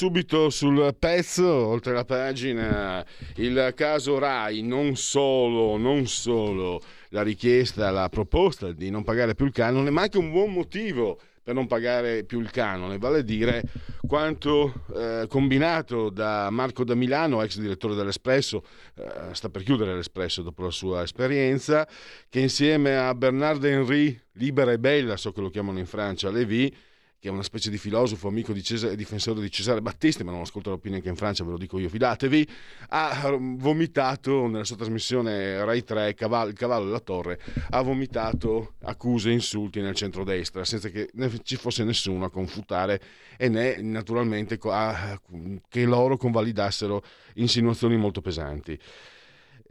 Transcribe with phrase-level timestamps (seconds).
[0.00, 3.04] Subito sul pezzo, oltre la pagina,
[3.34, 9.44] il caso RAI, non solo, non solo la richiesta, la proposta di non pagare più
[9.44, 13.22] il canone, ma anche un buon motivo per non pagare più il canone, vale a
[13.22, 13.62] dire
[14.06, 18.64] quanto eh, combinato da Marco da Milano, ex direttore dell'Espresso,
[18.94, 21.86] eh, sta per chiudere l'Espresso dopo la sua esperienza,
[22.30, 26.74] che insieme a Bernard Henry, libera e bella, so che lo chiamano in Francia, Lévy,
[27.20, 30.40] che è una specie di filosofo, amico di Cesare, difensore di Cesare Battisti, ma non
[30.40, 32.48] ascolta l'opinione che in Francia, ve lo dico io, fidatevi,
[32.88, 38.76] ha vomitato nella sua trasmissione Rai 3, Cavallo, Il cavallo e la torre, ha vomitato
[38.84, 41.10] accuse e insulti nel centrodestra, senza che
[41.42, 42.98] ci fosse nessuno a confutare
[43.36, 45.20] e né naturalmente a,
[45.68, 47.02] che loro convalidassero
[47.34, 48.78] insinuazioni molto pesanti.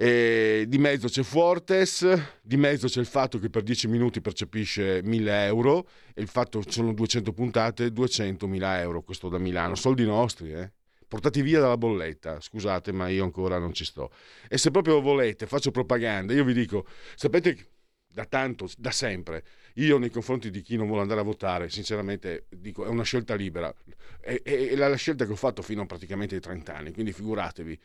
[0.01, 2.07] E di mezzo c'è Fortes,
[2.41, 6.61] di mezzo c'è il fatto che per 10 minuti percepisce 1000 euro e il fatto
[6.61, 10.71] che sono 200 puntate, 200.000 euro, questo da Milano, soldi nostri, eh?
[11.05, 14.09] portati via dalla bolletta, scusate ma io ancora non ci sto.
[14.47, 17.71] E se proprio volete, faccio propaganda, io vi dico, sapete
[18.07, 22.45] da tanto, da sempre, io nei confronti di chi non vuole andare a votare, sinceramente
[22.51, 23.75] dico, è una scelta libera,
[24.21, 27.77] è, è la scelta che ho fatto fino a praticamente 30 anni, quindi figuratevi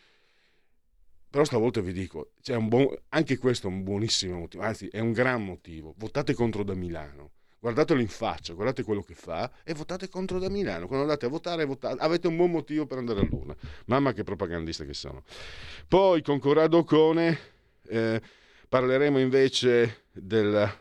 [1.35, 2.31] però stavolta vi dico,
[2.61, 5.93] buon, anche questo è un buonissimo motivo, anzi è un gran motivo.
[5.97, 7.33] Votate contro da Milano.
[7.59, 10.87] Guardatelo in faccia, guardate quello che fa e votate contro da Milano.
[10.87, 13.53] Quando andate a votare, votate, avete un buon motivo per andare a Luna.
[13.87, 15.25] Mamma che propagandista che sono.
[15.89, 17.37] Poi con Corrado Cone
[17.89, 18.23] eh,
[18.69, 20.73] parleremo invece del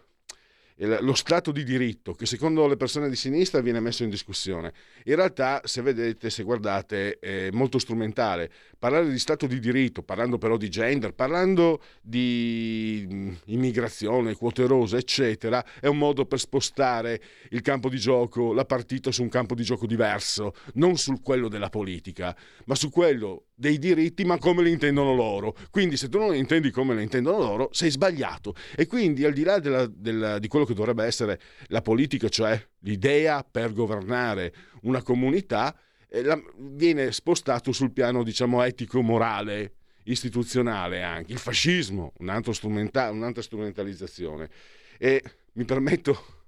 [0.86, 4.74] lo Stato di diritto che secondo le persone di sinistra viene messo in discussione.
[5.06, 8.50] In realtà, se vedete, se guardate, è molto strumentale.
[8.78, 14.98] Parlare di Stato di diritto, parlando però di gender, parlando di mm, immigrazione, quote rose,
[14.98, 19.56] eccetera, è un modo per spostare il campo di gioco, la partita su un campo
[19.56, 22.36] di gioco diverso, non su quello della politica,
[22.66, 25.56] ma su quello dei diritti, ma come li intendono loro.
[25.70, 28.56] Quindi se tu non intendi come li intendono loro, sei sbagliato.
[28.76, 32.62] E quindi al di là della, della, di quello che dovrebbe essere la politica, cioè
[32.80, 35.78] l'idea per governare una comunità,
[36.10, 41.32] eh, la, viene spostato sul piano, diciamo, etico-morale, istituzionale anche.
[41.32, 44.50] Il fascismo, un'altra, strumenta, un'altra strumentalizzazione.
[44.98, 46.46] E mi permetto,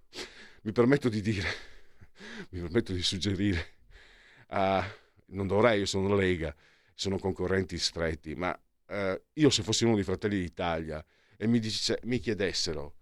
[0.63, 1.47] mi permetto di dire,
[2.49, 3.67] mi permetto di suggerire,
[4.49, 4.83] uh,
[5.27, 6.55] non dovrei, io sono Lega,
[6.95, 8.57] sono concorrenti stretti, ma
[8.87, 11.05] eh, io se fossi uno dei Fratelli d'Italia
[11.37, 12.95] e mi, dice, mi chiedessero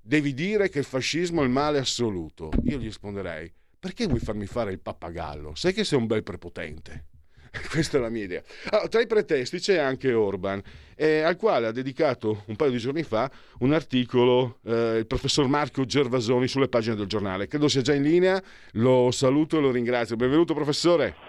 [0.00, 4.46] devi dire che il fascismo è il male assoluto, io gli risponderei perché vuoi farmi
[4.46, 5.54] fare il pappagallo?
[5.54, 7.04] Sai che sei un bel prepotente.
[7.70, 8.42] Questa è la mia idea.
[8.70, 10.60] Allora, tra i pretesti c'è anche Orban,
[10.96, 15.46] eh, al quale ha dedicato un paio di giorni fa un articolo eh, il professor
[15.46, 17.46] Marco Gervasoni sulle pagine del giornale.
[17.46, 20.16] Credo sia già in linea, lo saluto e lo ringrazio.
[20.16, 21.27] Benvenuto professore.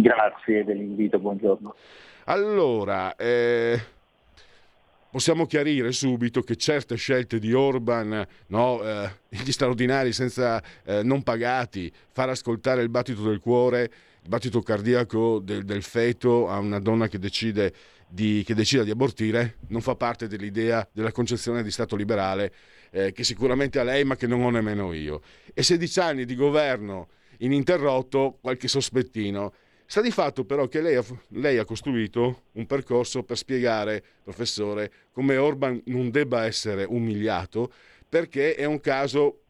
[0.00, 1.74] Grazie dell'invito, buongiorno.
[2.24, 3.78] Allora, eh,
[5.10, 11.22] possiamo chiarire subito che certe scelte di Orban, no, eh, gli straordinari senza eh, non
[11.22, 13.82] pagati, far ascoltare il battito del cuore,
[14.22, 17.74] il battito cardiaco del, del feto a una donna che decide
[18.08, 22.52] di, che decida di abortire, non fa parte dell'idea della concezione di Stato liberale
[22.90, 25.20] eh, che sicuramente ha lei ma che non ho nemmeno io.
[25.52, 29.52] E 16 anni di governo ininterrotto, qualche sospettino.
[29.92, 34.90] Sta di fatto però che lei ha, lei ha, costruito un percorso per spiegare, professore,
[35.12, 37.70] come Orban non debba essere umiliato,
[38.08, 39.40] perché è un caso,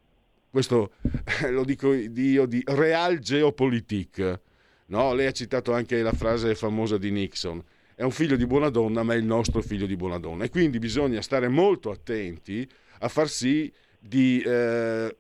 [0.50, 0.94] questo
[1.48, 4.40] lo dico io, di real geopolitik.
[4.86, 5.14] No?
[5.14, 7.62] Lei ha citato anche la frase famosa di Nixon.
[7.94, 10.42] È un figlio di buona donna, ma è il nostro figlio di buona donna.
[10.42, 12.68] E quindi bisogna stare molto attenti
[12.98, 15.16] a far sì di, eh,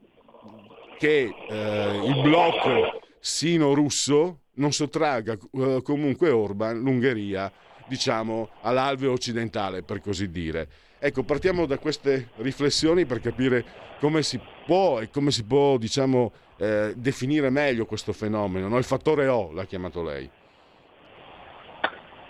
[0.98, 7.50] che eh, il blocco sino-russo non sottragga uh, comunque Orban l'Ungheria,
[7.86, 10.68] diciamo, all'alveo occidentale, per così dire.
[10.98, 13.64] Ecco, partiamo da queste riflessioni per capire
[13.98, 18.78] come si può e come si può, diciamo, eh, definire meglio questo fenomeno, no?
[18.78, 20.30] il fattore O l'ha chiamato lei.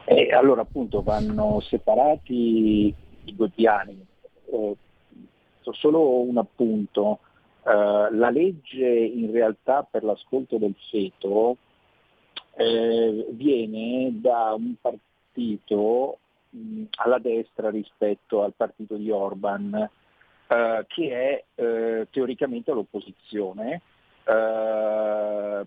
[0.04, 4.04] E allora appunto vanno separati i due piani.
[4.52, 4.76] Eh,
[5.72, 7.20] solo un appunto,
[7.64, 11.56] eh, la legge in realtà per l'ascolto del feto
[12.56, 16.18] eh, viene da un partito
[16.50, 19.88] mh, alla destra rispetto al partito di Orban,
[20.46, 23.82] eh, che è eh, teoricamente all'opposizione.
[24.24, 25.66] Eh,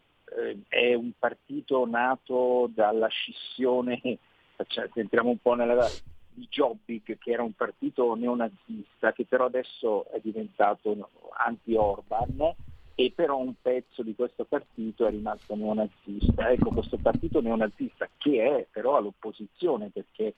[0.67, 4.01] è un partito nato dalla scissione,
[4.67, 5.87] cioè, entriamo un po' nella
[6.35, 12.53] di Jobbik, che era un partito neonazista, che però adesso è diventato anti-Orban
[12.95, 16.49] e però un pezzo di questo partito è rimasto neonazista.
[16.49, 20.33] Ecco, questo partito neonazista che è però all'opposizione perché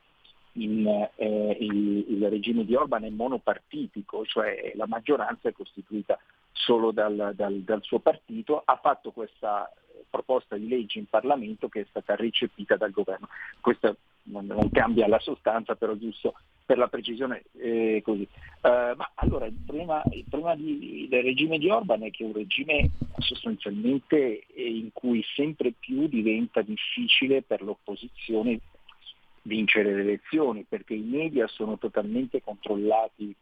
[0.54, 6.18] in, eh, il, il, regime di Orban è monopartitico, cioè la maggioranza è costituita
[6.52, 9.72] solo dal, dal, dal suo partito, ha fatto questa
[10.10, 13.28] proposta di legge in Parlamento che è stata recepita dal governo.
[13.62, 16.34] Questo non, non cambia la sostanza, però giusto
[16.68, 18.28] per la precisione eh, così.
[18.62, 22.28] Uh, ma allora il problema, il problema di, del regime di Orban è che è
[22.28, 28.60] un regime sostanzialmente eh, in cui sempre più diventa difficile per l'opposizione
[29.44, 33.34] vincere le elezioni, perché i media sono totalmente controllati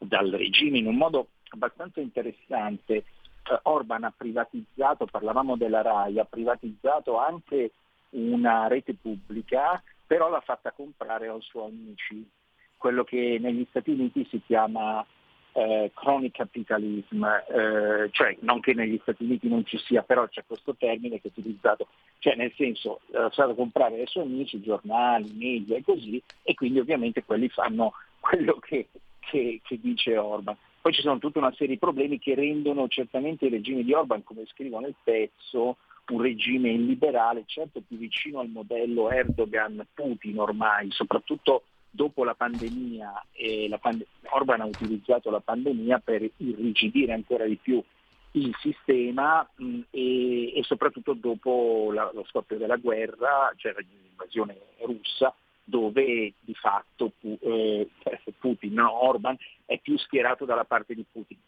[0.00, 3.04] dal regime in un modo abbastanza interessante.
[3.48, 7.70] Uh, Orban ha privatizzato, parlavamo della RAI, ha privatizzato anche
[8.10, 12.28] una rete pubblica, però l'ha fatta comprare ai suoi amici,
[12.76, 15.04] quello che negli Stati Uniti si chiama
[15.56, 20.44] eh, chronic capitalism, eh, cioè non che negli Stati Uniti non ci sia, però c'è
[20.46, 21.88] questo termine che è utilizzato,
[22.18, 26.78] cioè nel senso eh, sa comprare ai suoi amici, giornali, media e così, e quindi
[26.78, 28.88] ovviamente quelli fanno quello che,
[29.20, 30.56] che, che dice Orban.
[30.82, 34.22] Poi ci sono tutta una serie di problemi che rendono certamente il regime di Orban,
[34.22, 41.64] come scrivo nel pezzo, un regime illiberale, certo più vicino al modello Erdogan-Putin ormai, soprattutto
[41.90, 43.26] dopo la pandemia,
[43.68, 47.82] la pand- Orban ha utilizzato la pandemia per irrigidire ancora di più
[48.32, 55.34] il sistema mh, e, e, soprattutto dopo la, lo scoppio della guerra, cioè l'invasione russa,
[55.64, 57.88] dove di fatto eh,
[58.38, 61.38] Putin, no, Orban, è più schierato dalla parte di Putin.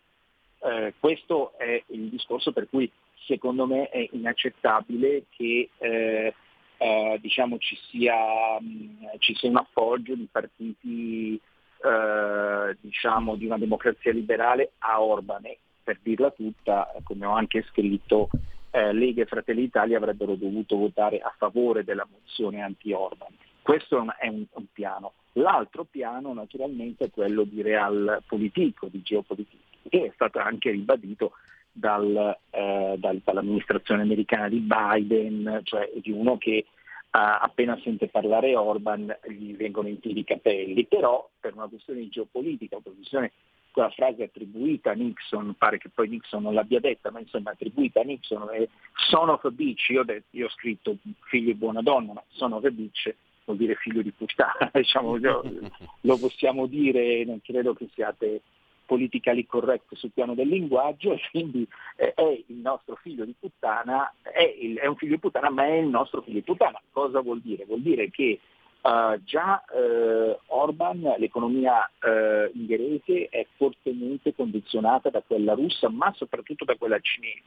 [0.60, 2.90] Eh, questo è il discorso per cui
[3.26, 6.34] secondo me è inaccettabile che eh,
[6.76, 11.40] eh, diciamo ci, sia, mh, ci, sia, un appoggio di partiti
[11.82, 17.64] eh, diciamo, di una democrazia liberale a Orban e per dirla tutta, come ho anche
[17.70, 18.28] scritto,
[18.70, 23.32] eh, Lega e Fratelli d'Italia avrebbero dovuto votare a favore della mozione anti-Orban.
[23.62, 25.12] Questo è un, un piano.
[25.32, 31.32] L'altro piano naturalmente è quello di real politico, di geopolitico, che è stato anche ribadito
[31.78, 36.66] dal, eh, dal, dall'amministrazione americana di Biden, cioè di uno che
[37.10, 42.00] Uh, appena sente parlare Orban gli vengono in piedi i capelli, però per una questione
[42.00, 43.32] di geopolitica, una questione,
[43.70, 48.02] quella frase attribuita a Nixon, pare che poi Nixon non l'abbia detta, ma insomma attribuita
[48.02, 48.68] a Nixon, è
[49.08, 52.64] son of a bitch, io, io ho scritto figlio di buona donna, ma son of
[52.64, 53.14] a bitch
[53.46, 58.42] vuol dire figlio di puttana, diciamo, lo possiamo dire, non credo che siate
[58.88, 64.10] politically correct sul piano del linguaggio e quindi eh, è il nostro figlio di puttana,
[64.22, 66.80] è, il, è, un figlio di puttana ma è il nostro figlio di puttana.
[66.90, 67.66] Cosa vuol dire?
[67.66, 68.40] Vuol dire che
[68.80, 76.64] uh, già uh, Orban, l'economia uh, ungherese è fortemente condizionata da quella russa ma soprattutto
[76.64, 77.42] da quella cinese.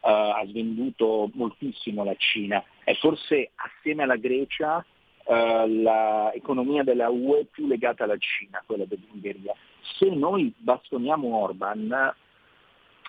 [0.00, 4.84] ha svenduto moltissimo la Cina, è forse assieme alla Grecia
[5.28, 9.52] l'economia della UE più legata alla Cina, quella dell'Ungheria
[9.98, 12.14] se noi bastoniamo Orban,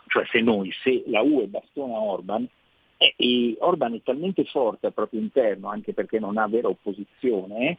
[0.07, 2.48] cioè se noi, se la UE bastona Orban,
[2.98, 7.77] eh, e Orban è talmente forte al proprio interno, anche perché non ha vera opposizione,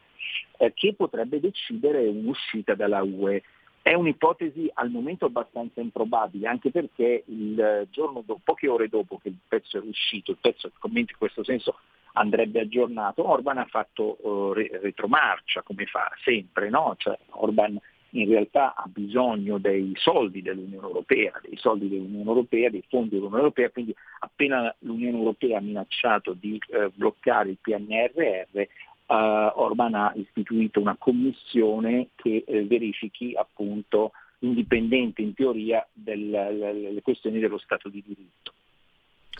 [0.58, 3.42] eh, che potrebbe decidere un'uscita dalla UE.
[3.80, 9.78] È un'ipotesi al momento abbastanza improbabile, anche perché dopo, poche ore dopo che il pezzo
[9.78, 11.78] è uscito, il pezzo commenti in questo senso
[12.12, 16.94] andrebbe aggiornato, Orban ha fatto uh, retromarcia, come fa sempre, no?
[16.98, 17.78] cioè, Orban
[18.10, 23.42] in realtà ha bisogno dei soldi dell'Unione Europea, dei soldi dell'Unione Europea, dei fondi dell'Unione
[23.42, 28.68] Europea, quindi appena l'Unione Europea ha minacciato di eh, bloccare il PNRR, eh,
[29.06, 37.58] Orban ha istituito una commissione che eh, verifichi appunto indipendente in teoria delle questioni dello
[37.58, 38.52] Stato di diritto.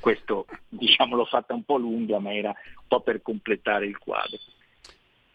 [0.00, 4.38] Questo diciamo l'ho fatta un po' lunga, ma era un po' per completare il quadro.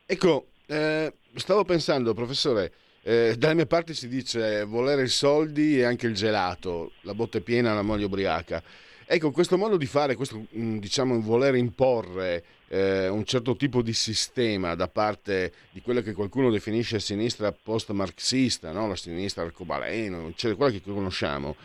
[0.06, 2.72] Ecco, eh, stavo pensando, professore,
[3.04, 7.42] eh, dalle mie parti si dice volere i soldi e anche il gelato, la botte
[7.42, 8.64] piena, la moglie ubriaca.
[9.06, 13.94] Ecco, questo modo di fare, questo mm, diciamo voler imporre eh, un certo tipo di
[13.94, 18.88] sistema da parte di quello che qualcuno definisce sinistra post-marxista, no?
[18.88, 21.56] la sinistra arcobaleno, cioè quella che conosciamo.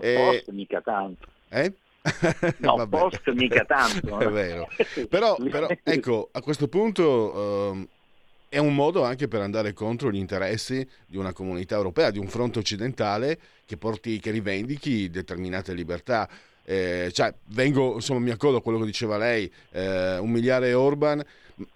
[0.00, 1.28] Eh, post mica tanto.
[1.48, 1.72] Eh?
[2.58, 4.18] No, post mica tanto.
[4.20, 4.68] È vero.
[5.08, 7.04] Però, però, ecco, a questo punto...
[7.04, 7.88] Uh,
[8.48, 12.28] è un modo anche per andare contro gli interessi di una comunità europea, di un
[12.28, 16.28] fronte occidentale che, porti, che rivendichi determinate libertà.
[16.64, 21.22] Eh, cioè, vengo, insomma, mi accodo a quello che diceva lei, eh, umiliare Orban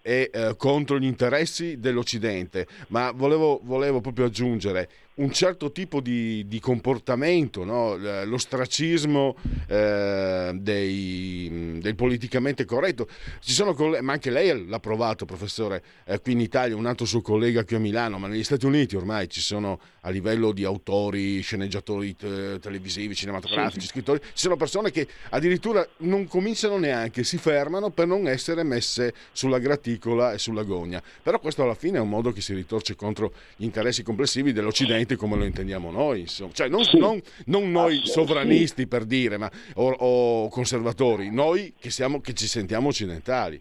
[0.01, 6.47] è eh, contro gli interessi dell'Occidente, ma volevo, volevo proprio aggiungere un certo tipo di,
[6.47, 7.97] di comportamento, no?
[7.97, 9.37] l'ostracismo
[9.67, 13.07] eh, dei, del politicamente corretto.
[13.75, 17.65] Coll- ma anche lei l'ha provato, professore, eh, qui in Italia, un altro suo collega
[17.65, 22.17] qui a Milano, ma negli Stati Uniti ormai ci sono a livello di autori, sceneggiatori
[22.17, 28.07] te- televisivi, cinematografici, scrittori, ci sono persone che addirittura non cominciano neanche, si fermano per
[28.07, 31.03] non essere messe sulla graticola e sulla gogna.
[31.23, 34.81] Però questo alla fine è un modo che si ritorce contro gli interessi complessivi dell'Occidente
[34.93, 36.53] Occidente come lo intendiamo noi, insomma.
[36.53, 36.99] Cioè, non, sì.
[36.99, 42.47] non, non noi sovranisti per dire, ma, o, o conservatori, noi che, siamo, che ci
[42.47, 43.61] sentiamo occidentali.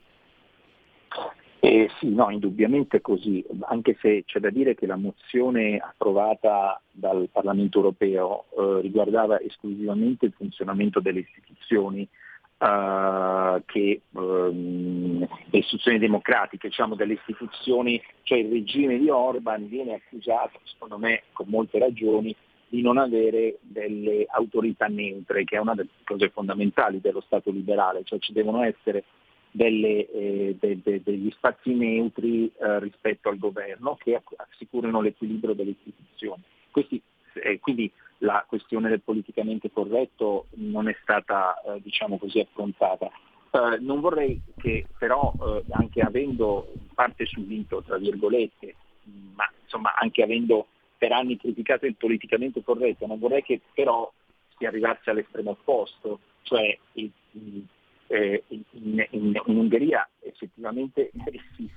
[1.63, 7.29] Eh, sì, no, indubbiamente così, anche se c'è da dire che la mozione approvata dal
[7.31, 12.07] Parlamento europeo eh, riguardava esclusivamente il funzionamento delle istituzioni
[12.61, 19.95] uh, che um, le istituzioni democratiche, diciamo delle istituzioni, cioè il regime di Orban viene
[19.95, 22.35] accusato, secondo me con molte ragioni,
[22.67, 28.03] di non avere delle autorità neutre, che è una delle cose fondamentali dello Stato liberale,
[28.05, 29.03] cioè ci devono essere
[29.51, 35.71] delle, eh, de, de, degli spazi neutri eh, rispetto al governo che assicurino l'equilibrio delle
[35.71, 36.41] istituzioni.
[36.71, 37.01] Questi,
[37.33, 37.91] eh, quindi
[38.21, 43.09] la questione del politicamente corretto non è stata eh, diciamo così affrontata.
[43.51, 48.75] Eh, non vorrei che però eh, anche avendo parte subito, tra virgolette,
[49.35, 54.11] ma insomma anche avendo per anni criticato il politicamente corretto, non vorrei che però
[54.57, 57.63] si arrivasse all'estremo opposto, cioè eh, in,
[58.71, 61.11] in, in, Ungheria effettivamente
[61.55, 61.69] si,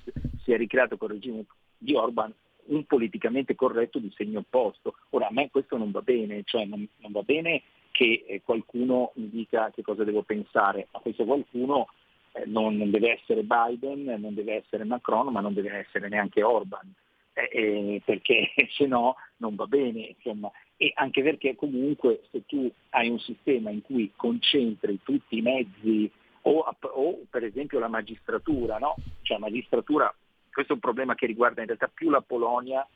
[0.42, 1.46] si è ricreato col regime
[1.78, 2.32] di Orban
[2.66, 4.94] un politicamente corretto di segno opposto.
[5.10, 9.12] Ora a me questo non va bene, cioè non, non va bene che eh, qualcuno
[9.14, 11.88] mi dica che cosa devo pensare, ma questo qualcuno
[12.32, 16.42] eh, non, non, deve essere Biden, non deve essere Macron, ma non deve essere neanche
[16.42, 16.92] Orban,
[17.32, 20.14] eh, eh, perché se no non va bene.
[20.16, 20.50] Insomma.
[20.76, 26.10] E anche perché comunque se tu hai un sistema in cui concentri tutti i mezzi
[26.42, 28.96] o, o per esempio la magistratura, no?
[29.22, 30.12] cioè magistratura
[30.54, 32.86] questo è un problema che riguarda in realtà più la Polonia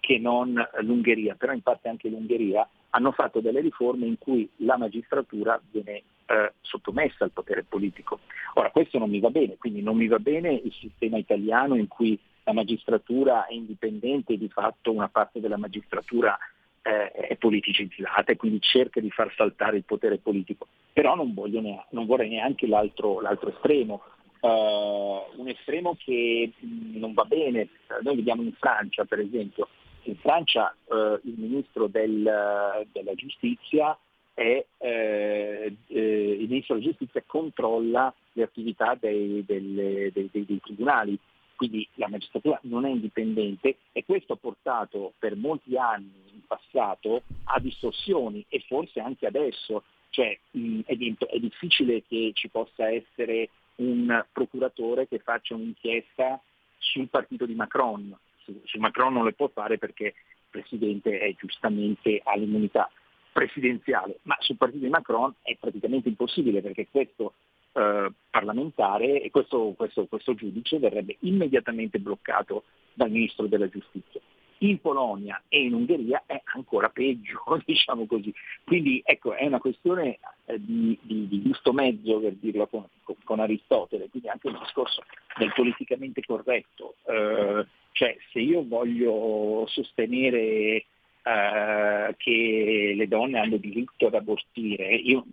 [0.00, 4.76] che non l'Ungheria, però in parte anche l'Ungheria, hanno fatto delle riforme in cui la
[4.76, 8.18] magistratura viene eh, sottomessa al potere politico.
[8.54, 11.86] Ora questo non mi va bene, quindi non mi va bene il sistema italiano in
[11.86, 16.36] cui la magistratura è indipendente e di fatto una parte della magistratura
[16.82, 20.66] eh, è politicizzata e quindi cerca di far saltare il potere politico.
[20.92, 24.02] Però non, neanche, non vorrei neanche l'altro, l'altro estremo,
[24.42, 26.50] Uh, un estremo che
[26.94, 27.68] non va bene,
[28.02, 29.68] noi vediamo in Francia per esempio,
[30.04, 33.96] in Francia uh, il ministro del, della giustizia
[34.34, 40.60] è, eh, eh, il ministro della giustizia controlla le attività dei, delle, dei, dei, dei
[40.60, 41.18] tribunali,
[41.54, 47.22] quindi la magistratura non è indipendente e questo ha portato per molti anni in passato
[47.44, 53.50] a distorsioni e forse anche adesso, cioè mh, è, è difficile che ci possa essere
[53.76, 56.40] un procuratore che faccia un'inchiesta
[56.78, 58.16] sul partito di Macron.
[58.44, 60.14] Su, Macron non le può fare perché il
[60.50, 62.90] Presidente è giustamente all'immunità
[63.32, 67.34] presidenziale, ma sul partito di Macron è praticamente impossibile perché questo
[67.72, 74.20] eh, parlamentare e questo, questo, questo giudice verrebbe immediatamente bloccato dal Ministro della Giustizia
[74.62, 78.32] in Polonia e in Ungheria è ancora peggio, diciamo così.
[78.64, 82.86] Quindi ecco, è una questione eh, di, di, di, giusto mezzo, per dirlo con,
[83.24, 85.02] con, Aristotele, quindi anche il discorso
[85.38, 86.96] del politicamente corretto.
[87.06, 90.84] Eh, cioè se io voglio sostenere
[91.22, 95.24] eh, che le donne hanno diritto ad abortire, io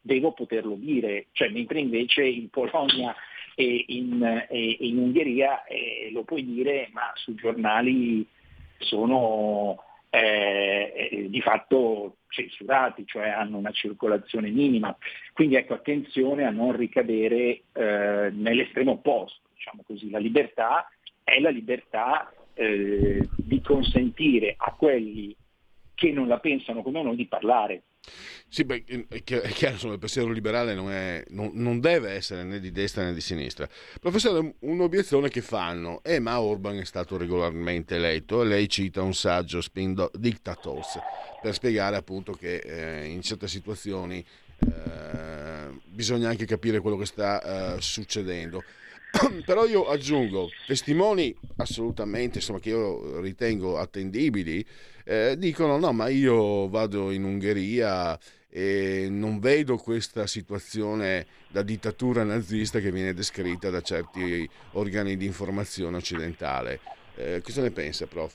[0.00, 3.14] devo poterlo dire, cioè, mentre invece in Polonia
[3.58, 8.24] e in, e in Ungheria eh, lo puoi dire, ma sui giornali
[8.78, 14.94] sono eh, eh, di fatto censurati, cioè hanno una circolazione minima.
[15.32, 20.10] Quindi ecco attenzione a non ricadere eh, nell'estremo opposto, diciamo così.
[20.10, 20.86] La libertà
[21.24, 25.34] è la libertà eh, di consentire a quelli
[25.94, 27.84] che non la pensano come noi di parlare.
[28.48, 32.60] Sì, beh, è chiaro, insomma, il pensiero liberale non, è, non, non, deve essere né
[32.60, 33.68] di destra né di sinistra.
[34.00, 39.14] Professore, un'obiezione che fanno è ma Orban è stato regolarmente eletto e lei cita un
[39.14, 40.98] saggio Spin Dictators
[41.42, 44.24] per spiegare appunto che eh, in certe situazioni
[44.58, 48.62] eh, bisogna anche capire quello che sta eh, succedendo.
[49.44, 54.64] Però io aggiungo testimoni assolutamente, insomma, che io ritengo attendibili,
[55.04, 58.18] eh, dicono no, ma io vado in Ungheria
[58.48, 65.26] e non vedo questa situazione da dittatura nazista che viene descritta da certi organi di
[65.26, 66.80] informazione occidentale.
[67.16, 68.34] Eh, cosa ne pensa, prof?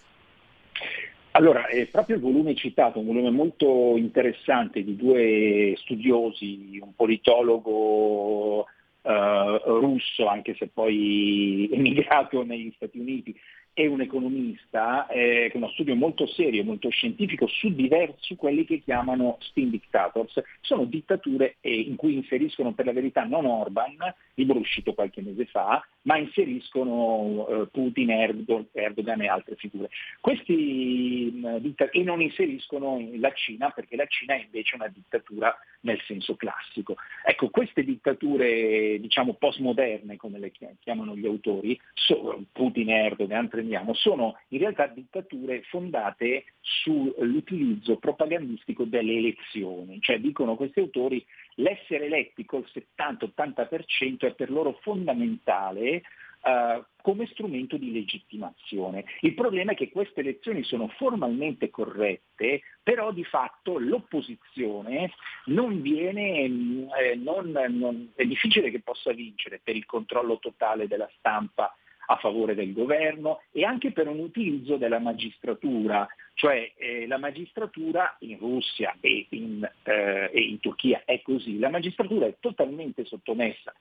[1.32, 8.66] Allora, è proprio il volume citato, un volume molto interessante di due studiosi, un politologo
[8.66, 13.36] eh, russo, anche se poi emigrato negli Stati Uniti,
[13.74, 18.80] è un economista eh, con uno studio molto serio, molto scientifico su diversi quelli che
[18.80, 20.42] chiamano spin dictators.
[20.60, 23.96] Sono dittature eh, in cui inseriscono per la verità non Orban,
[24.36, 29.90] libro uscito qualche mese fa, ma inseriscono eh, Putin, Erdogan e altre figure.
[30.20, 35.56] Questi mh, ditta- e non inseriscono la Cina perché la Cina è invece una dittatura
[35.82, 36.96] nel senso classico.
[37.26, 44.38] Ecco, queste dittature diciamo postmoderne, come le chiamano gli autori, so, Putin, Erdogan, prendiamo, sono
[44.50, 51.24] in realtà dittature fondate sull'utilizzo propagandistico delle elezioni, cioè dicono questi autori
[51.56, 52.66] l'essere eletti col
[52.98, 56.02] 70-80% è per loro fondamentale
[56.44, 59.06] Uh, come strumento di legittimazione.
[59.20, 65.12] Il problema è che queste elezioni sono formalmente corrette, però di fatto l'opposizione
[65.46, 71.10] non viene, eh, non, non, è difficile che possa vincere per il controllo totale della
[71.20, 71.76] stampa
[72.12, 78.16] a favore del governo e anche per un utilizzo della magistratura, cioè eh, la magistratura
[78.20, 83.74] in Russia e in, eh, e in Turchia è così, la magistratura è totalmente sottomessa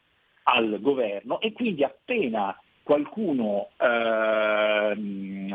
[0.44, 4.94] al governo e quindi appena qualcuno eh,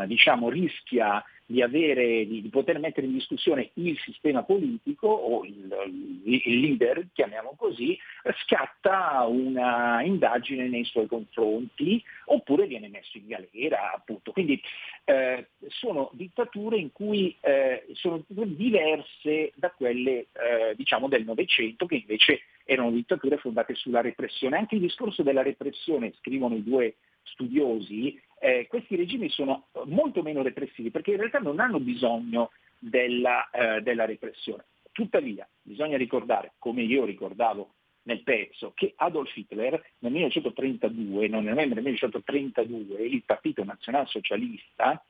[0.05, 6.21] diciamo, rischia di, avere, di, di, poter mettere in discussione il sistema politico o il,
[6.23, 7.97] il, leader, chiamiamo così,
[8.45, 14.31] scatta una indagine nei suoi confronti oppure viene messo in galera, appunto.
[14.31, 14.59] Quindi
[15.03, 21.95] eh, sono dittature in cui eh, sono diverse da quelle eh, diciamo del Novecento che
[21.95, 24.57] invece erano dittature fondate sulla repressione.
[24.57, 30.43] Anche il discorso della repressione, scrivono i due studiosi, eh, questi regimi sono molto meno
[30.43, 34.65] repressivi perché in realtà non hanno bisogno della, eh, della repressione.
[34.91, 41.81] Tuttavia bisogna ricordare, come io ricordavo nel pezzo, che Adolf Hitler nel 1932, nel novembre
[41.81, 45.03] 1932, il Partito Nazionalsocialista,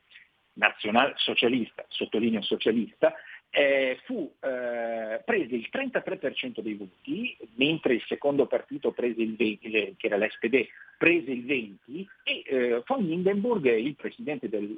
[0.54, 3.14] nazionalsocialista, sottolineo socialista,
[3.50, 9.96] eh, fu, eh, prese il 33% dei voti, mentre il secondo partito prese il 20,
[9.98, 14.74] che era l'SPD, prese il 20% e eh, von Hindenburg, il presidente del,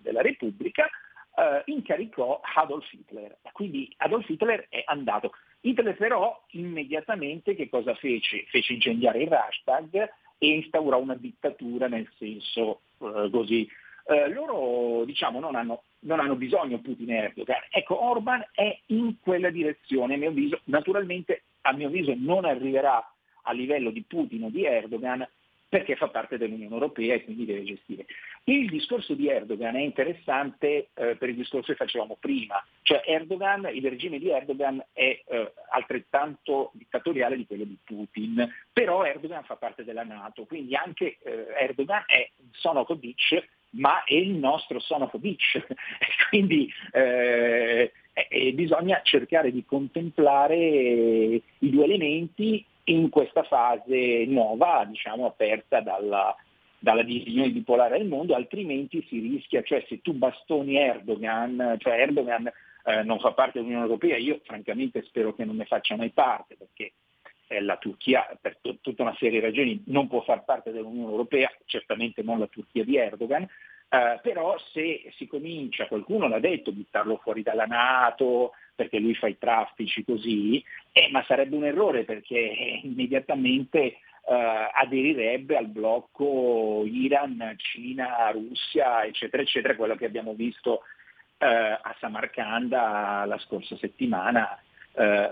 [0.00, 0.88] della Repubblica,
[1.36, 3.38] eh, incaricò Adolf Hitler.
[3.52, 5.32] Quindi Adolf Hitler è andato.
[5.60, 8.44] Hitler però immediatamente che cosa fece?
[8.48, 13.68] Fece incendiare il Reichstag e instaurò una dittatura nel senso eh, così
[14.06, 17.60] eh, loro diciamo, non, hanno, non, hanno, bisogno Putin e Erdogan.
[17.70, 23.04] Ecco, Orban è in quella direzione, a mio avviso, naturalmente a mio avviso non arriverà
[23.44, 25.26] a livello di Putin o di Erdogan
[25.72, 28.04] perché fa parte dell'Unione Europea e quindi deve gestire.
[28.44, 33.70] Il discorso di Erdogan è interessante eh, per il discorso che facevamo prima, cioè Erdogan,
[33.72, 39.56] il regime di Erdogan è eh, altrettanto dittatoriale di quello di Putin, però Erdogan fa
[39.56, 44.32] parte della Nato, quindi anche eh, Erdogan è son of a bitch ma è il
[44.32, 45.64] nostro son of a beach.
[46.30, 47.92] Quindi eh,
[48.54, 56.34] bisogna cercare di contemplare i due elementi in questa fase nuova, diciamo, aperta dalla,
[56.78, 62.50] dalla divisione bipolare del mondo, altrimenti si rischia, cioè se tu bastoni Erdogan, cioè Erdogan
[62.84, 66.56] eh, non fa parte dell'Unione Europea, io francamente spero che non ne faccia mai parte,
[66.56, 66.92] perché
[67.60, 71.50] la Turchia per t- tutta una serie di ragioni non può far parte dell'Unione Europea,
[71.66, 77.18] certamente non la Turchia di Erdogan, eh, però se si comincia, qualcuno l'ha detto, buttarlo
[77.18, 82.38] fuori dalla Nato perché lui fa i traffici così, eh, ma sarebbe un errore perché
[82.82, 83.98] immediatamente eh,
[84.72, 90.82] aderirebbe al blocco Iran, Cina, Russia, eccetera, eccetera, quello che abbiamo visto
[91.36, 94.58] eh, a Samarcanda la scorsa settimana
[94.94, 95.30] eh,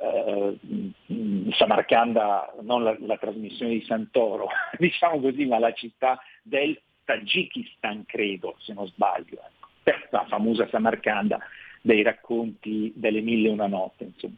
[1.07, 8.05] eh, Samarcanda, non la, la, trasmissione di Santoro, diciamo così, ma la città del Tagikistan,
[8.07, 9.39] credo, se non sbaglio,
[9.83, 10.07] ecco.
[10.11, 11.39] la famosa Samarcanda
[11.83, 14.05] dei racconti delle mille e una notte.
[14.05, 14.37] Insomma.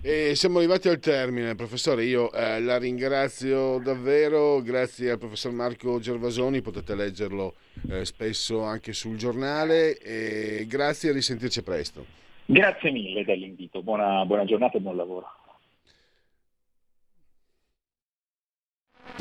[0.00, 2.04] E siamo arrivati al termine, professore.
[2.04, 4.62] Io eh, la ringrazio davvero.
[4.62, 7.54] Grazie al professor Marco Gervasoni, potete leggerlo
[7.90, 9.98] eh, spesso anche sul giornale.
[9.98, 12.21] E grazie e risentirci presto.
[12.52, 13.82] Grazie mille dell'invito.
[13.82, 15.26] Buona, buona giornata e buon lavoro.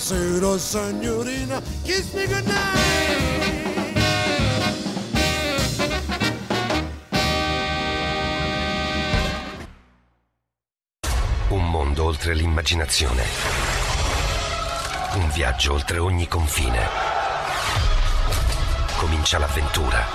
[0.00, 2.58] Buonasera signorina, kiss me goodnight.
[11.48, 13.24] Un mondo oltre l'immaginazione.
[15.16, 16.88] Un viaggio oltre ogni confine.
[18.96, 20.06] Comincia l'avventura.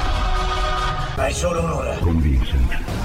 [1.16, 1.96] Hai solo un'ora.
[2.00, 3.05] Con Vincent.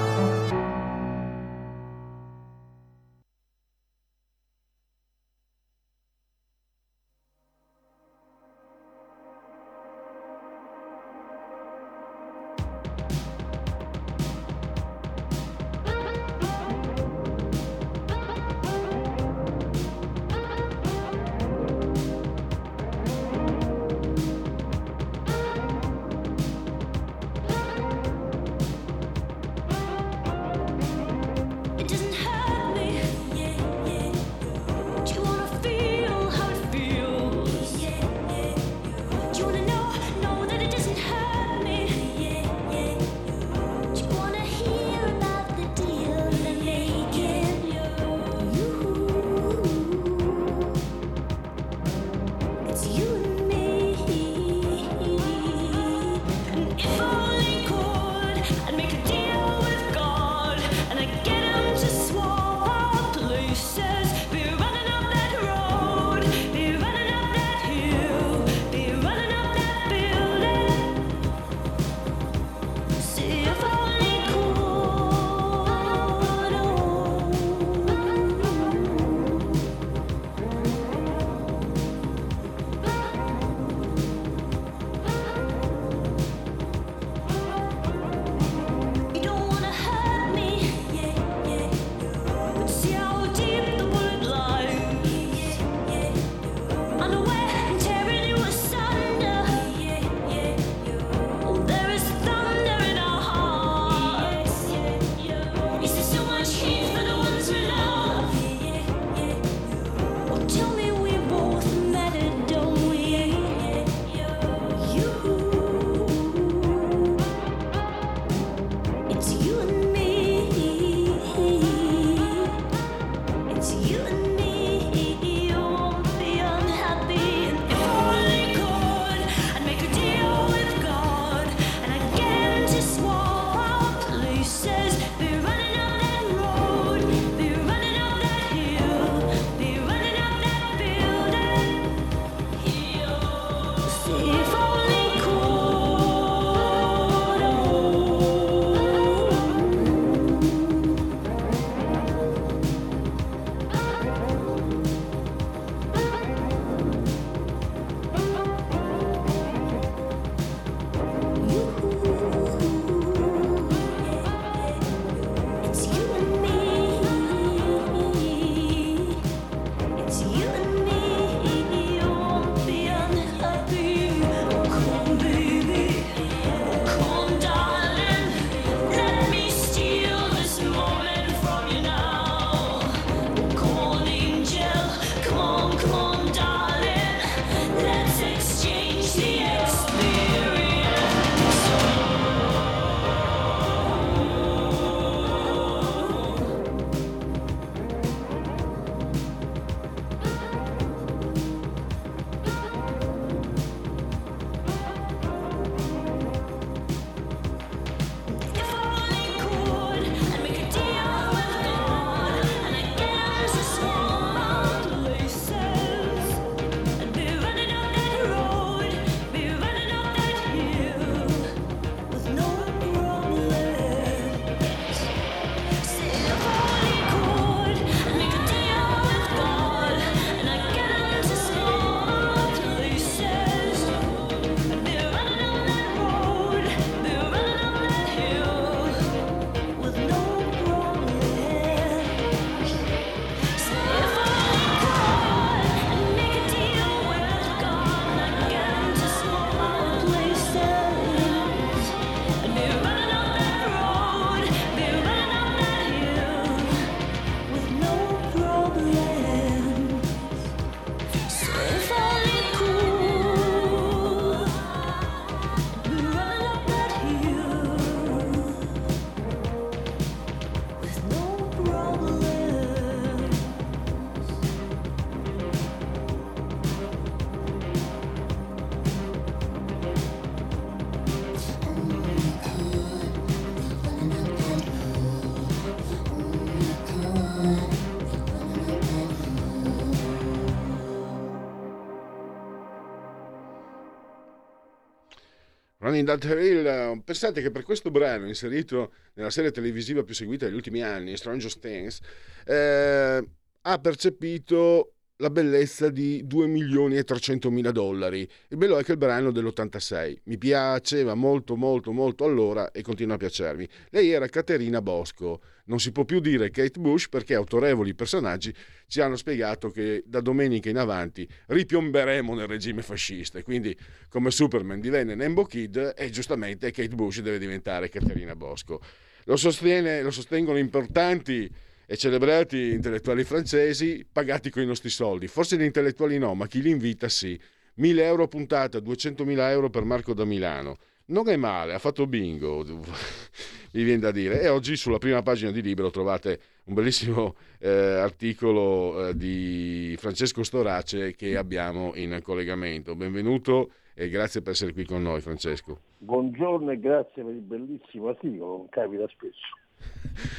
[296.01, 300.55] Running That Hill, pensate che per questo brano inserito nella serie televisiva più seguita degli
[300.55, 301.99] ultimi anni, Stranger Things,
[302.45, 303.27] eh,
[303.61, 308.27] ha percepito la bellezza di 2 milioni e 300 mila dollari.
[308.47, 312.81] Il bello è che il brano è dell'86 mi piaceva molto molto molto allora e
[312.81, 313.67] continua a piacermi.
[313.91, 318.53] Lei era Caterina Bosco, non si può più dire Kate Bush perché autorevoli personaggi
[318.87, 323.77] ci hanno spiegato che da domenica in avanti ripiomberemo nel regime fascista e quindi
[324.09, 328.81] come Superman divenne Nembo Kid e giustamente Kate Bush deve diventare Caterina Bosco.
[329.25, 331.47] Lo, sostiene, lo sostengono importanti
[331.91, 335.27] e celebrati intellettuali francesi pagati con i nostri soldi.
[335.27, 337.37] Forse gli intellettuali no, ma chi li invita sì.
[337.73, 340.77] 1000 euro a puntata, 200.000 euro per Marco da Milano.
[341.07, 342.63] Non è male, ha fatto bingo,
[343.73, 344.39] mi viene da dire.
[344.41, 350.43] E oggi sulla prima pagina di Libero trovate un bellissimo eh, articolo eh, di Francesco
[350.43, 352.95] Storace che abbiamo in collegamento.
[352.95, 355.81] Benvenuto e grazie per essere qui con noi, Francesco.
[355.97, 359.59] Buongiorno e grazie per il bellissimo articolo, capita spesso.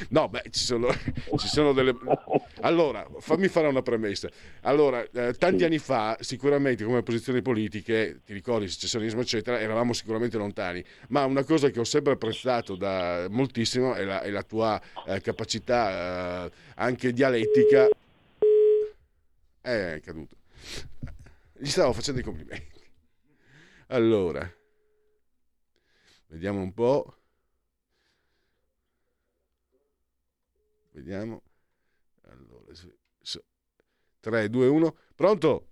[0.09, 0.89] No, beh, ci sono,
[1.37, 1.95] ci sono delle...
[2.61, 4.29] Allora, fammi fare una premessa.
[4.61, 10.37] Allora, eh, tanti anni fa, sicuramente come posizioni politiche, ti ricordi, secessionismo, eccetera, eravamo sicuramente
[10.37, 14.81] lontani, ma una cosa che ho sempre apprezzato da moltissimo è la, è la tua
[15.07, 17.87] eh, capacità eh, anche dialettica.
[19.61, 20.35] Eh, è caduto.
[21.57, 22.81] Gli stavo facendo i complimenti.
[23.87, 24.49] Allora,
[26.27, 27.17] vediamo un po'.
[30.93, 31.41] Vediamo.
[32.29, 32.71] Allora,
[34.19, 34.95] 3, 2, 1.
[35.15, 35.67] Pronto?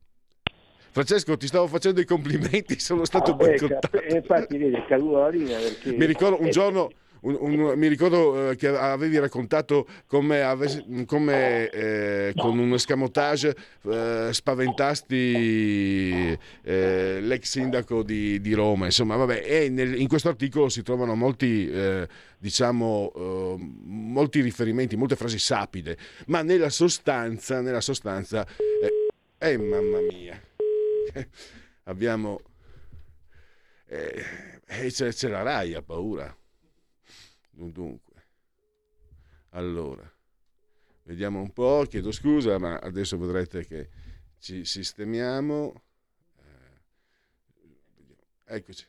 [0.92, 3.88] Francesco, ti stavo facendo i complimenti, sono stato Ah, beh, boicottato.
[3.90, 5.92] cap- infatti vedi, è caduta la linea perché...
[5.94, 6.90] Mi ricordo un Eh, giorno,
[7.22, 13.56] un- un- mi ricordo eh, che avevi raccontato come, avessi- come, eh, con un escamotage
[13.84, 18.86] eh, spaventasti eh, l'ex sindaco di, di Roma.
[18.86, 22.08] Insomma, vabbè, e nel- in questo articolo si trovano molti, eh,
[22.38, 28.46] diciamo, eh, molti riferimenti, molte frasi sapide, ma nella sostanza, nella sostanza,
[29.38, 30.40] eh, mamma mia,
[31.86, 32.42] abbiamo...
[33.88, 36.34] Eh, c'è, c'è la Rai, ha paura.
[37.70, 38.26] Dunque,
[39.50, 40.10] allora,
[41.04, 43.90] vediamo un po', chiedo scusa, ma adesso vedrete che
[44.40, 45.84] ci sistemiamo.
[48.46, 48.86] Eh, eccoci.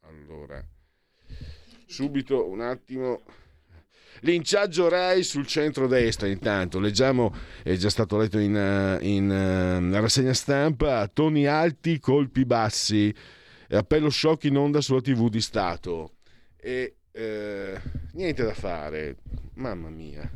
[0.00, 0.66] Allora,
[1.86, 3.22] subito un attimo.
[4.20, 10.32] Linciaggio Rai sul centro-destra, intanto leggiamo, è già stato letto in, eh, in eh, rassegna
[10.32, 13.14] stampa, toni alti, colpi bassi,
[13.68, 16.12] appello shock in onda sulla TV di Stato.
[16.56, 17.80] E eh,
[18.12, 19.16] niente da fare,
[19.54, 20.28] mamma mia.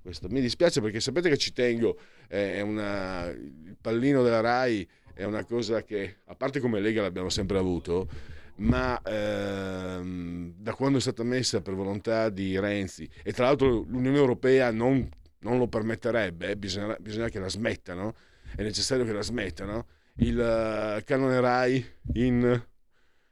[0.00, 0.28] Questo.
[0.28, 1.96] Mi dispiace perché sapete che ci tengo,
[2.28, 7.28] eh, una, il pallino della Rai è una cosa che, a parte come Lega l'abbiamo
[7.28, 8.08] sempre avuto,
[8.56, 14.16] ma ehm, da quando è stata messa per volontà di Renzi e tra l'altro l'Unione
[14.16, 15.08] Europea non,
[15.40, 18.14] non lo permetterebbe, eh, bisogna, bisogna che la smettano,
[18.56, 22.60] è necessario che la smettano, il eh, canone Rai in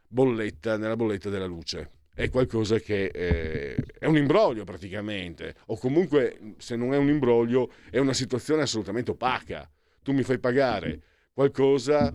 [0.07, 1.91] bolletta, nella bolletta della luce.
[2.13, 7.71] È qualcosa che eh, è un imbroglio praticamente, o comunque se non è un imbroglio
[7.91, 9.71] è una situazione assolutamente opaca.
[10.03, 11.01] Tu mi fai pagare
[11.33, 12.15] qualcosa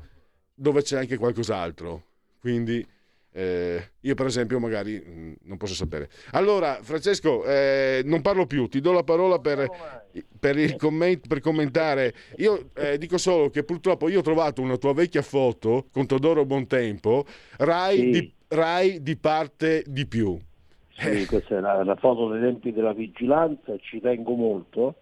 [0.53, 2.03] dove c'è anche qualcos'altro.
[2.39, 2.85] Quindi
[3.35, 6.09] eh, io per esempio magari mh, non posso sapere.
[6.31, 9.67] Allora, Francesco, eh, non parlo più, ti do la parola per,
[10.39, 12.13] per, il comment- per commentare.
[12.37, 16.45] Io eh, dico solo che purtroppo io ho trovato una tua vecchia foto con Todoro
[16.45, 17.25] Bontempo,
[17.57, 18.09] Rai, Sì.
[18.09, 20.39] di, Rai di parte di più.
[20.97, 24.95] Sì, questa è la, la foto dei tempi della vigilanza ci tengo molto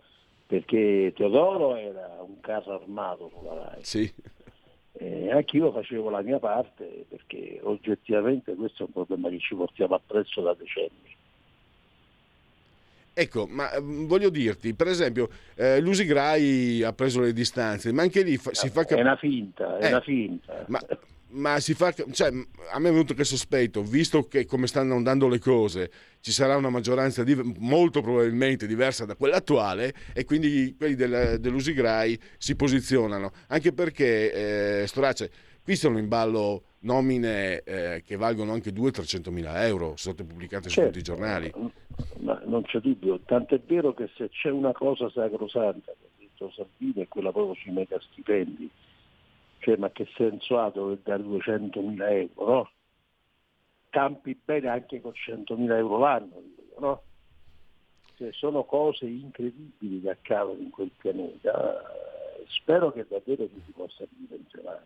[0.47, 3.83] perché Teodoro era un carro armato sulla Rai.
[3.83, 4.11] Sì.
[4.95, 9.95] E anch'io facevo la mia parte perché oggettivamente questo è un problema che ci portiamo
[9.95, 11.15] appresso da decenni.
[13.15, 18.01] Ecco, ma ehm, voglio dirti, per esempio, eh, Lusi Grai ha preso le distanze, ma
[18.03, 19.01] anche lì fa- si fa È capire...
[19.01, 20.65] una finta, è Eh, una finta.
[20.67, 20.79] Ma,
[21.33, 22.27] ma si fa, cioè,
[22.71, 26.55] a me è venuto che sospetto, visto che come stanno andando le cose, ci sarà
[26.55, 32.55] una maggioranza di- molto probabilmente diversa da quella attuale e quindi quelli del, dell'Usigrai si
[32.55, 33.31] posizionano.
[33.47, 35.31] Anche perché, eh, Storace,
[35.63, 40.69] qui sono in ballo nomine eh, che valgono anche 200-300 mila euro, sono state pubblicate
[40.69, 40.89] su Certo.
[40.91, 41.51] tutti i giornali.
[42.19, 46.51] Ma non c'è dubbio, tant'è vero che se c'è una cosa sacrosanta che ha detto
[46.55, 48.69] Salvini è quella proprio sui mega stipendi.
[49.63, 52.71] Cioè, ma che senso ha dover dare 200.000 euro, no?
[53.89, 56.41] Campi bene anche con 100.000 euro l'anno,
[56.79, 57.01] no?
[58.17, 61.81] Cioè, sono cose incredibili che accadono in quel pianeta.
[62.47, 64.85] Spero che davvero si possa ridimensionare.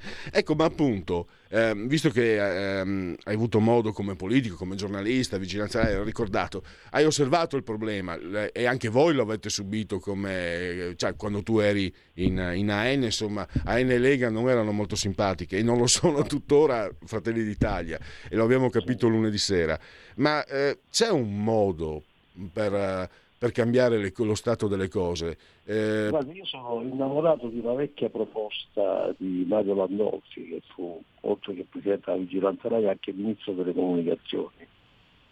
[0.32, 5.82] Ecco, ma appunto, ehm, visto che ehm, hai avuto modo come politico, come giornalista, vigilanza,
[5.82, 11.14] hai ricordato, hai osservato il problema le- e anche voi lo avete subito come, cioè,
[11.16, 15.62] quando tu eri in, in AN, insomma, AN e Lega non erano molto simpatiche e
[15.62, 19.78] non lo sono tuttora Fratelli d'Italia e lo abbiamo capito lunedì sera.
[20.16, 22.04] Ma eh, c'è un modo
[22.52, 23.08] per,
[23.40, 25.38] per cambiare le- lo stato delle cose?
[25.64, 31.54] Eh, Guarda, io sono innamorato di una vecchia proposta di Mario Landolfi, che fu, oltre
[31.54, 34.66] che Presidente della Vigilanza Rai, anche Ministro delle Comunicazioni.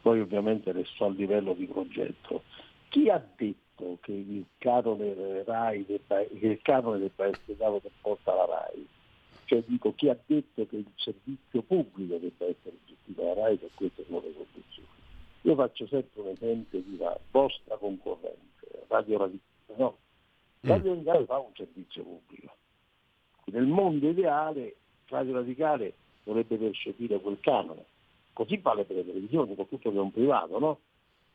[0.01, 2.45] Poi ovviamente restò al livello di progetto.
[2.89, 7.91] Chi ha detto che il canone Rai debba, che il canone debba essere dato per
[8.01, 8.87] porta alla Rai?
[9.45, 13.69] Cioè dico, chi ha detto che il servizio pubblico debba essere gestito dalla Rai per
[13.75, 14.89] queste nuove condizioni?
[15.43, 19.97] Io faccio sempre un esempio di una vostra concorrente, Radio Radicale, no?
[20.61, 22.55] Radio Radicale fa un servizio pubblico.
[23.47, 27.85] Nel mondo ideale Radio Radicale dovrebbe percepire quel canone.
[28.33, 30.79] Così vale per le televisioni, soprattutto che è un privato, no?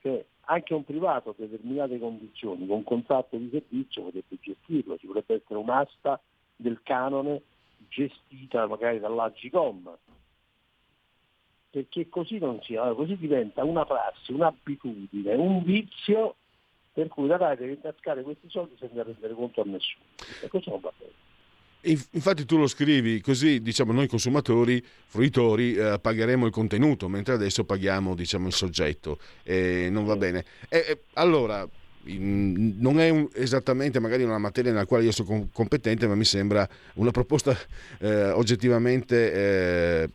[0.01, 5.35] Cioè, anche un privato a determinate condizioni, con contratto di servizio potrebbe gestirlo, ci potrebbe
[5.35, 6.19] essere un'asta
[6.55, 7.41] del canone
[7.87, 9.97] gestita magari dall'Agicom.
[11.73, 16.35] Perché così non sia, allora, così diventa una prassi, un'abitudine, un vizio
[16.93, 20.03] per cui la RAI deve intascare questi soldi senza rendere conto a nessuno.
[20.43, 21.11] E questo non va bene.
[21.85, 27.33] Inf- Infatti tu lo scrivi così, diciamo, noi consumatori, fruitori, eh, pagheremo il contenuto, mentre
[27.33, 30.45] adesso paghiamo, diciamo, il soggetto e non va bene.
[30.69, 31.67] E- e allora,
[32.03, 36.25] non è un- esattamente magari una materia nella quale io sono com- competente, ma mi
[36.25, 37.57] sembra una proposta
[37.99, 40.09] eh, oggettivamente eh,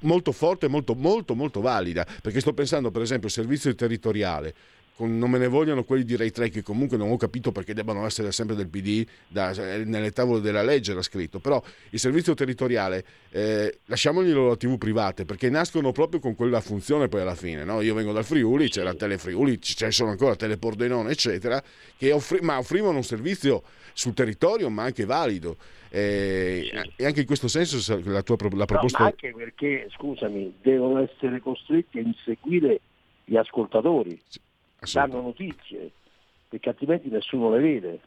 [0.00, 4.54] molto forte, molto, molto, molto valida, perché sto pensando, per esempio, al servizio territoriale.
[4.98, 7.72] Con- non me ne vogliono quelli di Ray 3 che comunque non ho capito perché
[7.72, 9.52] debbano essere sempre del PD, da-
[9.84, 15.24] nelle tavole della legge era scritto, però il servizio territoriale eh, lasciamoglielo la TV private
[15.24, 17.80] perché nascono proprio con quella funzione poi alla fine, no?
[17.80, 21.62] io vengo dal Friuli, c'era Tele Friuli, c- ci sono ancora Tele Pordenone eccetera,
[21.96, 25.56] che offri- ma offrivano un servizio sul territorio ma anche valido.
[25.90, 28.98] Eh, e anche in questo senso la, tua, la No, proposta...
[28.98, 32.80] ma anche perché, scusami, devono essere costretti a inseguire
[33.24, 34.20] gli ascoltatori,
[34.92, 35.90] danno notizie,
[36.48, 38.00] perché altrimenti nessuno le vede.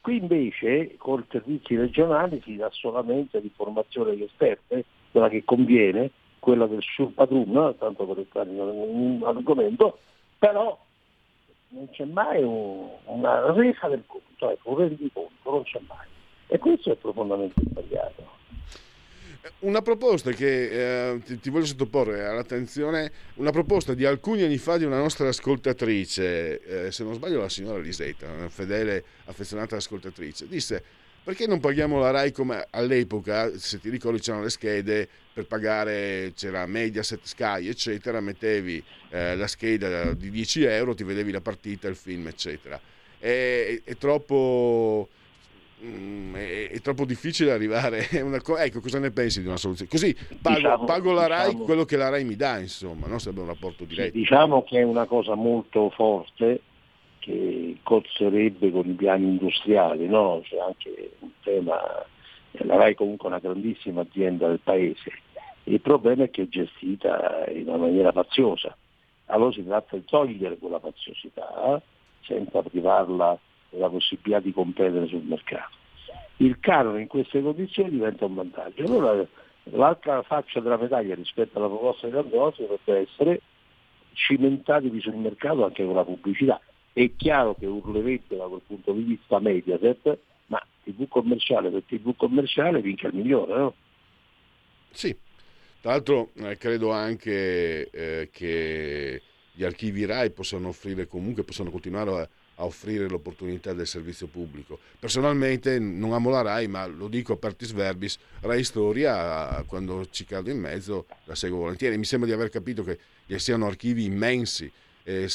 [0.00, 6.10] Qui invece con i servizi regionali si dà solamente l'informazione che serve, quella che conviene,
[6.38, 9.98] quella del suo padrone, tanto per entrare in un argomento,
[10.38, 10.78] però
[11.70, 16.06] non c'è mai un- una resa del conto, ecco, un rendiconto, non c'è mai.
[16.46, 18.36] E questo è profondamente sbagliato.
[19.60, 24.76] Una proposta che eh, ti, ti voglio sottoporre all'attenzione, una proposta di alcuni anni fa
[24.76, 30.46] di una nostra ascoltatrice, eh, se non sbaglio la signora Lisetta, una fedele affezionata ascoltatrice,
[30.48, 30.82] disse
[31.28, 36.32] perché non paghiamo la RAI come all'epoca, se ti ricordi c'erano le schede per pagare,
[36.34, 41.86] c'era Mediaset, Sky eccetera, mettevi eh, la scheda di 10 euro, ti vedevi la partita,
[41.86, 42.80] il film eccetera.
[43.18, 45.08] È, è troppo...
[45.84, 48.02] Mm, è, è troppo difficile arrivare
[48.42, 48.64] cosa.
[48.64, 49.90] Ecco, cosa ne pensi di una soluzione?
[49.90, 53.18] Così pago, Diciamo- pago la RAI diciamo- quello che la RAI mi dà, insomma, no?
[53.18, 54.16] sarebbe un rapporto diretto.
[54.16, 56.62] Diciamo che è una cosa molto forte
[57.20, 60.40] che cozzerebbe con i piani industriali, no?
[60.44, 61.76] C'è anche un tema,
[62.52, 65.12] la RAI comunque è una grandissima azienda del paese,
[65.64, 68.76] il problema è che è gestita in una maniera faziosa,
[69.26, 71.80] allora si tratta di togliere quella faziosità
[72.22, 73.38] senza privarla
[73.70, 75.76] della possibilità di competere sul mercato.
[76.38, 78.84] Il canone in queste condizioni diventa un vantaggio.
[78.84, 79.26] Allora
[79.64, 83.40] l'altra faccia della medaglia rispetto alla proposta di Androsi dovrebbe essere
[84.12, 86.60] cimentatevi sul mercato anche con la pubblicità.
[86.92, 92.14] È chiaro che urlerebbe da quel punto di vista Mediaset, ma TV commerciale per TV
[92.16, 93.74] commerciale vinca il migliore, no?
[94.90, 95.16] Sì,
[95.80, 102.10] tra l'altro eh, credo anche eh, che gli archivi RAI possano offrire comunque, possano continuare
[102.10, 102.28] a,
[102.58, 104.78] a offrire l'opportunità del servizio pubblico.
[104.98, 110.24] Personalmente non amo la RAI, ma lo dico a partis verbis, RAI Storia quando ci
[110.24, 111.98] cado in mezzo la seguo volentieri.
[111.98, 112.98] Mi sembra di aver capito che
[113.28, 114.72] che siano archivi immensi.
[115.04, 115.30] Eh,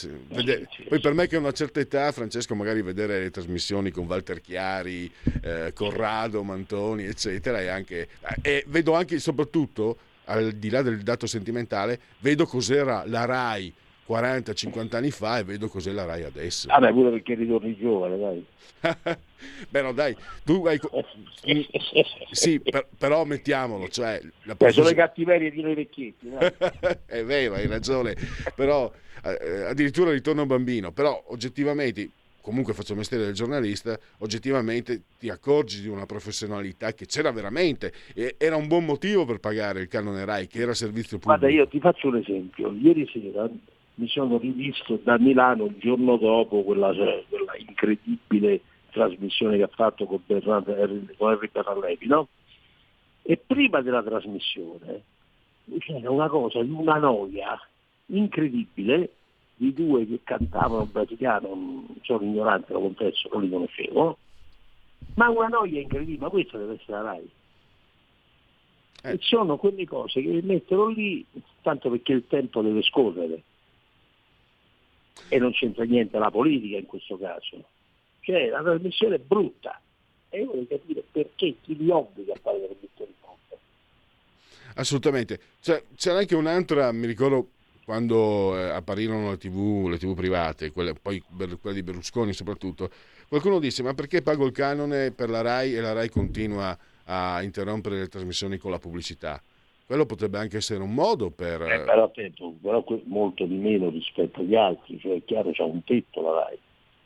[0.88, 4.42] poi per me che ho una certa età, Francesco, magari vedere le trasmissioni con Walter
[4.42, 5.12] Chiari,
[5.42, 8.08] eh, Corrado, Mantoni, eccetera, e, anche,
[8.42, 13.74] e vedo anche, soprattutto, al di là del dato sentimentale, vedo cos'era la RAI
[14.08, 16.68] 40-50 anni fa e vedo cos'è la RAI adesso.
[16.68, 18.46] Vabbè, pure perché ritorni giovane, dai.
[19.70, 20.80] Beh, no, dai, tu hai...
[22.32, 24.22] Sì, per- però mettiamolo, cioè...
[24.44, 26.30] La Beh, sono le cattiverie di noi vecchietti,
[27.06, 28.16] è vero, hai ragione,
[28.56, 28.92] però
[29.24, 32.10] eh, addirittura ritorno bambino, però oggettivamente
[32.44, 37.94] comunque faccio il mestiere del giornalista, oggettivamente ti accorgi di una professionalità che c'era veramente
[38.14, 41.40] e era un buon motivo per pagare il canone RAI, che era servizio pubblico.
[41.40, 42.74] Guarda, io ti faccio un esempio.
[42.74, 43.50] Ieri sera
[43.96, 49.70] mi sono rivisto da Milano il giorno dopo quella, cioè, quella incredibile trasmissione che ha
[49.74, 50.74] fatto con, Bernardo,
[51.18, 52.28] con Henry Berrallevi, no?
[53.22, 55.04] E prima della trasmissione
[55.80, 57.60] c'era una cosa di una noia
[58.08, 59.14] incredibile
[59.56, 64.18] di due che cantavano brasiliano, sono ignorante, lo confesso, non li conoscevo,
[65.16, 67.30] ma una noia incredibile, ma questa deve essere la RAI.
[69.06, 71.26] E sono quelle cose che mettono lì
[71.62, 73.44] tanto perché il tempo deve scorrere
[75.28, 77.64] e non c'entra niente la politica in questo caso.
[78.22, 79.80] Cioè la trasmissione è brutta
[80.30, 83.58] e io voglio capire perché chi li obbliga a fare le trasmissioni brutte.
[84.76, 85.40] Assolutamente.
[85.62, 87.50] Cioè, c'era anche un'altra, mi ricordo
[87.86, 91.22] quando eh, apparirono le tv, le tv private, quelle, poi
[91.60, 92.90] quelle di Berlusconi soprattutto,
[93.28, 97.42] qualcuno disse ma perché pago il canone per la RAI e la RAI continua a
[97.42, 99.42] interrompere le trasmissioni con la pubblicità?
[99.94, 101.62] Quello potrebbe anche essere un modo per...
[101.62, 105.84] Eh, però, attento, però molto di meno rispetto agli altri, cioè è chiaro c'è un
[105.84, 106.58] tetto la RAI,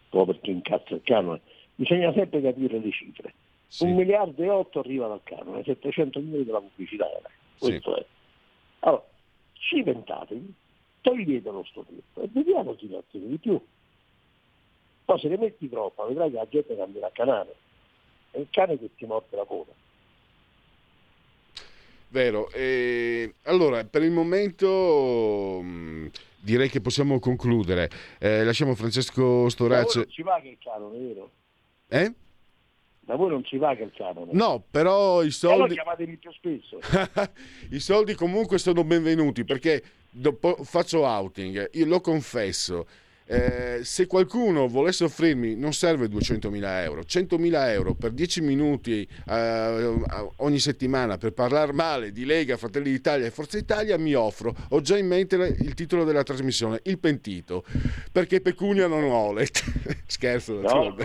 [0.08, 1.42] proprio perché incazza il canone.
[1.76, 3.34] Bisogna sempre capire le cifre.
[3.80, 7.04] Un miliardo e otto arriva dal canone, 700 milioni della pubblicità.
[7.04, 7.34] la RAI.
[7.60, 8.06] Questo è.
[8.80, 9.06] Allora,
[9.52, 10.54] cimentatevi,
[11.02, 13.62] toglietelo sto tetto e vediamo chi ne ottiene di più.
[15.04, 17.54] Poi se ne metti troppo, vedrai che la gente cambierà canale.
[18.32, 19.74] È il cane che ti morde la coda.
[22.10, 22.50] Vero.
[22.52, 27.90] E allora, per il momento mh, direi che possiamo concludere.
[28.20, 29.98] Eh, lasciamo Francesco Storazzi.
[29.98, 31.32] non ci va che il canone, vero?
[31.90, 32.14] Eh?
[33.02, 34.32] Da voi non ci va che il canone.
[34.34, 35.74] No, però i Allora soldi...
[35.74, 36.80] chiamatemi più spesso.
[37.72, 42.86] I soldi comunque sono benvenuti perché dopo faccio outing, io lo confesso.
[43.28, 49.94] Eh, se qualcuno volesse offrirmi, non serve 200.000 euro, 100.000 euro per 10 minuti eh,
[50.38, 54.56] ogni settimana per parlare male di Lega, Fratelli d'Italia e Forza Italia, mi offro.
[54.70, 57.64] Ho già in mente il titolo della trasmissione, Il Pentito,
[58.12, 59.36] perché pecunia non ho.
[60.08, 60.96] Scherzo, No,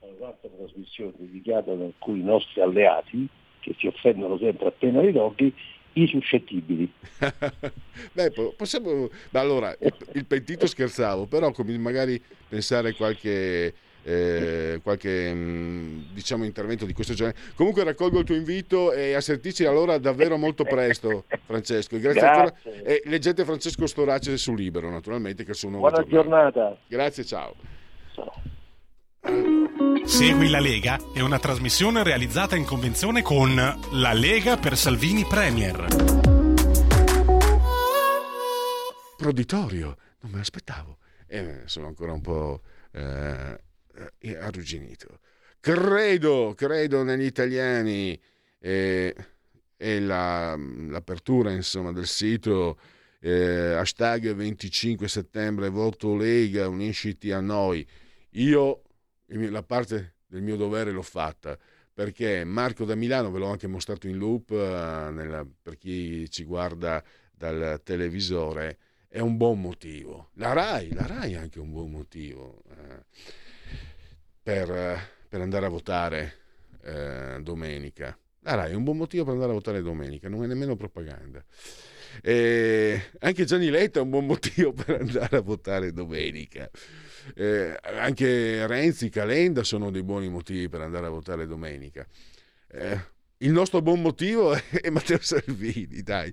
[0.00, 3.28] un'altra trasmissione dedicata ad alcuni nostri alleati
[3.60, 5.54] che si offendono sempre appena li tocchi,
[5.94, 6.90] i suscettibili.
[8.12, 9.08] Beh, po- possiamo.
[9.32, 13.74] Allora, il, pentito scherzavo, però come magari pensare a qualche.
[14.06, 19.20] eh, qualche mh, diciamo intervento di questo genere comunque raccolgo il tuo invito e a
[19.22, 22.70] sentirci allora davvero molto presto Francesco grazie, Grazie.
[22.70, 26.50] ancora e leggete Francesco Storace su Libero naturalmente che nuovo Buona giornale.
[26.52, 26.78] giornata.
[26.86, 27.54] grazie ciao
[30.06, 35.86] Segui la Lega è una trasmissione realizzata in convenzione con La Lega per Salvini Premier.
[39.16, 40.98] proditorio non me l'aspettavo.
[41.26, 42.60] E sono ancora un po'
[42.92, 43.58] eh,
[44.18, 45.20] eh, arrugginito.
[45.60, 48.20] Credo credo negli italiani
[48.58, 49.14] e,
[49.76, 52.78] e la- l'apertura insomma del sito
[53.20, 57.86] eh, hashtag 25 settembre voto Lega unisciti a noi.
[58.32, 58.82] Io
[59.26, 61.58] la parte del mio dovere l'ho fatta
[61.94, 66.42] perché Marco da Milano ve l'ho anche mostrato in loop eh, nella- per chi ci
[66.42, 67.02] guarda
[67.32, 70.30] dal televisore è un buon motivo.
[70.34, 73.04] La RAI, la RAI è anche un buon motivo eh,
[74.42, 74.98] per,
[75.28, 76.34] per andare a votare
[76.82, 78.18] eh, domenica.
[78.40, 81.44] La RAI è un buon motivo per andare a votare domenica, non è nemmeno propaganda.
[82.22, 86.68] E anche Gianni Letta è un buon motivo per andare a votare domenica.
[87.34, 92.06] Eh, anche Renzi, Calenda sono dei buoni motivi per andare a votare domenica.
[92.68, 96.32] Eh, il nostro buon motivo è Matteo Salvini, dai.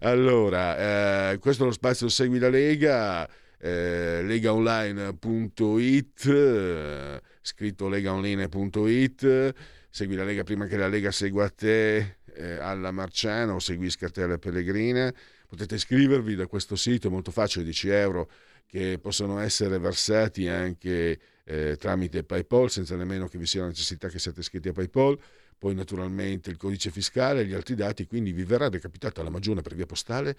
[0.00, 3.28] Allora, eh, questo è lo spazio Segui la Lega,
[3.58, 9.54] eh, legaonline.it, scritto legaonline.it,
[9.90, 14.22] segui la Lega prima che la Lega segua te eh, alla Marciano o seguisca te
[14.22, 15.12] alla Pellegrina.
[15.46, 18.30] Potete iscrivervi da questo sito, è molto facile, 10 euro
[18.70, 24.08] che possono essere versati anche eh, tramite PayPal senza nemmeno che vi sia la necessità
[24.08, 25.18] che siate iscritti a PayPal
[25.58, 29.60] poi naturalmente il codice fiscale e gli altri dati, quindi vi verrà recapitata alla Magione
[29.60, 30.34] per via postale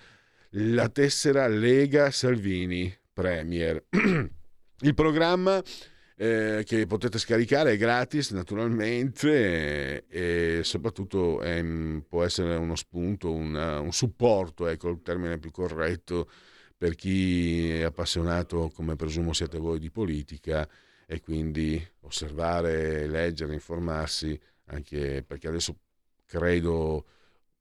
[0.56, 3.84] la tessera Lega Salvini Premier.
[3.92, 5.62] il programma
[6.16, 13.32] eh, che potete scaricare è gratis naturalmente eh, e soprattutto ehm, può essere uno spunto,
[13.32, 16.30] una- un supporto, ecco il termine più corretto
[16.82, 20.68] per chi è appassionato, come presumo siete voi, di politica
[21.06, 25.78] e quindi osservare, leggere, informarsi, anche perché adesso
[26.26, 27.06] credo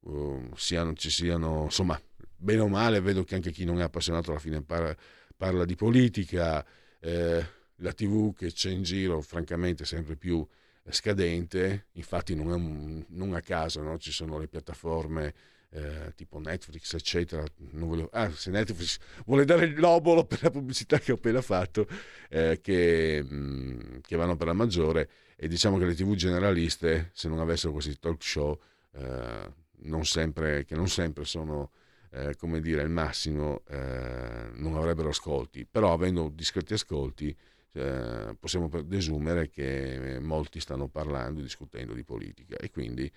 [0.07, 2.01] eh, siano, ci siano, insomma,
[2.35, 4.97] bene o male, vedo che anche chi non è appassionato alla fine parla,
[5.37, 6.65] parla di politica.
[6.99, 7.45] eh,
[7.75, 10.43] la TV che c'è in giro, francamente, sempre più
[10.89, 13.99] scadente, infatti non, un- non a caso no?
[13.99, 15.33] ci sono le piattaforme
[15.71, 17.43] eh, tipo Netflix, eccetera.
[17.73, 21.87] Volevo- ah, se Netflix vuole dare il lobolo per la pubblicità che ho appena fatto,
[22.29, 27.27] eh, che, mh, che vanno per la maggiore, e diciamo che le TV generaliste, se
[27.27, 28.59] non avessero questi talk show,
[28.93, 29.53] eh,
[29.83, 31.71] non sempre, che non sempre sono
[32.11, 37.35] eh, come dire il massimo, eh, non avrebbero ascolti, però avendo discreti ascolti
[37.73, 43.09] eh, possiamo desumere che molti stanno parlando e discutendo di politica e quindi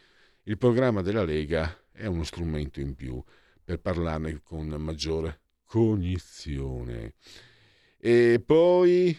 [0.45, 3.23] il programma della Lega è uno strumento in più
[3.63, 7.15] per parlarne con maggiore cognizione.
[7.99, 9.17] E poi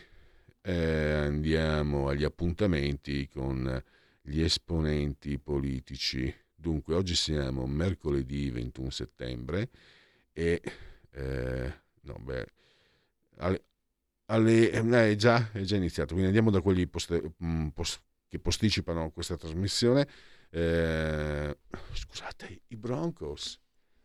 [0.61, 3.83] eh, andiamo agli appuntamenti con
[4.21, 6.33] gli esponenti politici.
[6.53, 9.69] Dunque, oggi siamo mercoledì 21 settembre
[10.33, 10.61] e
[11.11, 12.45] eh, no, beh,
[13.37, 13.63] alle,
[14.27, 18.39] alle- eh, è, già, è già iniziato, quindi andiamo da quelli poste- mh, pos- che
[18.39, 20.07] posticipano questa trasmissione.
[20.55, 21.53] Eh,
[21.91, 23.59] scusate, i Broncos.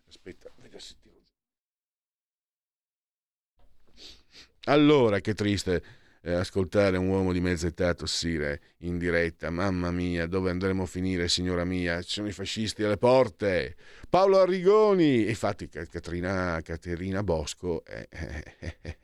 [0.09, 1.21] Aspetta, vedo se tiro.
[4.65, 5.83] Allora, che triste
[6.23, 9.51] eh, ascoltare un uomo di mezza età tossire in diretta.
[9.51, 12.03] Mamma mia, dove andremo a finire, signora mia?
[12.03, 13.77] Ci sono i fascisti alle porte.
[14.09, 15.29] Paolo Arrigoni.
[15.29, 17.85] Infatti, Ca- Caterina, Caterina Bosco.
[17.85, 18.99] eh, eh.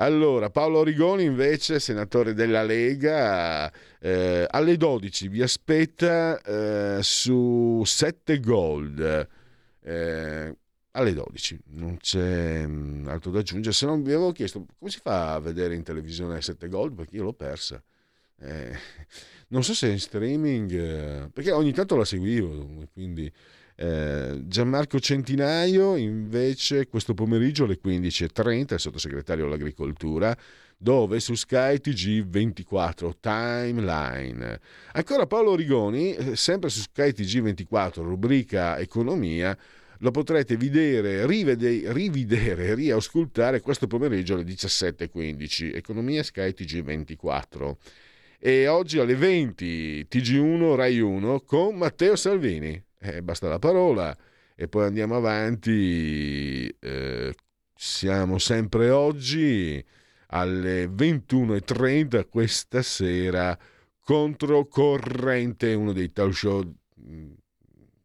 [0.00, 3.70] Allora, Paolo Rigoni invece, senatore della Lega,
[4.00, 9.28] eh, alle 12 vi aspetta eh, su 7 Gold.
[9.82, 10.56] Eh,
[10.92, 13.74] alle 12, non c'è mm, altro da aggiungere.
[13.74, 17.16] Se non vi avevo chiesto come si fa a vedere in televisione 7 Gold, perché
[17.16, 17.82] io l'ho persa.
[18.40, 18.76] Eh,
[19.48, 23.30] non so se in streaming, eh, perché ogni tanto la seguivo, quindi
[23.76, 30.36] eh, Gianmarco Centinaio invece questo pomeriggio alle 15.30, il sottosegretario all'agricoltura,
[30.78, 34.60] dove su Sky TG24 Timeline.
[34.92, 39.58] Ancora Paolo Rigoni, eh, sempre su Sky TG24, rubrica Economia,
[39.98, 45.74] lo potrete vedere, rivede- rivedere, riascoltare questo pomeriggio alle 17.15.
[45.74, 47.76] Economia Sky TG24.
[48.38, 52.80] E oggi alle 20 TG1 Rai 1 con Matteo Salvini.
[53.00, 54.16] Eh, basta la parola
[54.54, 56.68] e poi andiamo avanti.
[56.78, 57.34] Eh,
[57.74, 59.84] siamo sempre oggi
[60.28, 63.58] alle 21.30 questa sera
[64.00, 66.62] controcorrente, uno dei talk show
[66.94, 67.32] mh,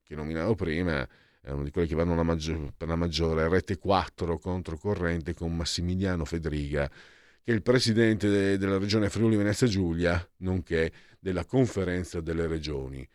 [0.03, 1.07] che nominavo prima,
[1.41, 5.55] è uno di quelli che vanno la maggior- per la maggiore, Rete 4 controcorrente con
[5.55, 12.21] Massimiliano Fedriga, che è il presidente de- della regione Friuli Venezia Giulia, nonché della conferenza
[12.21, 13.07] delle regioni.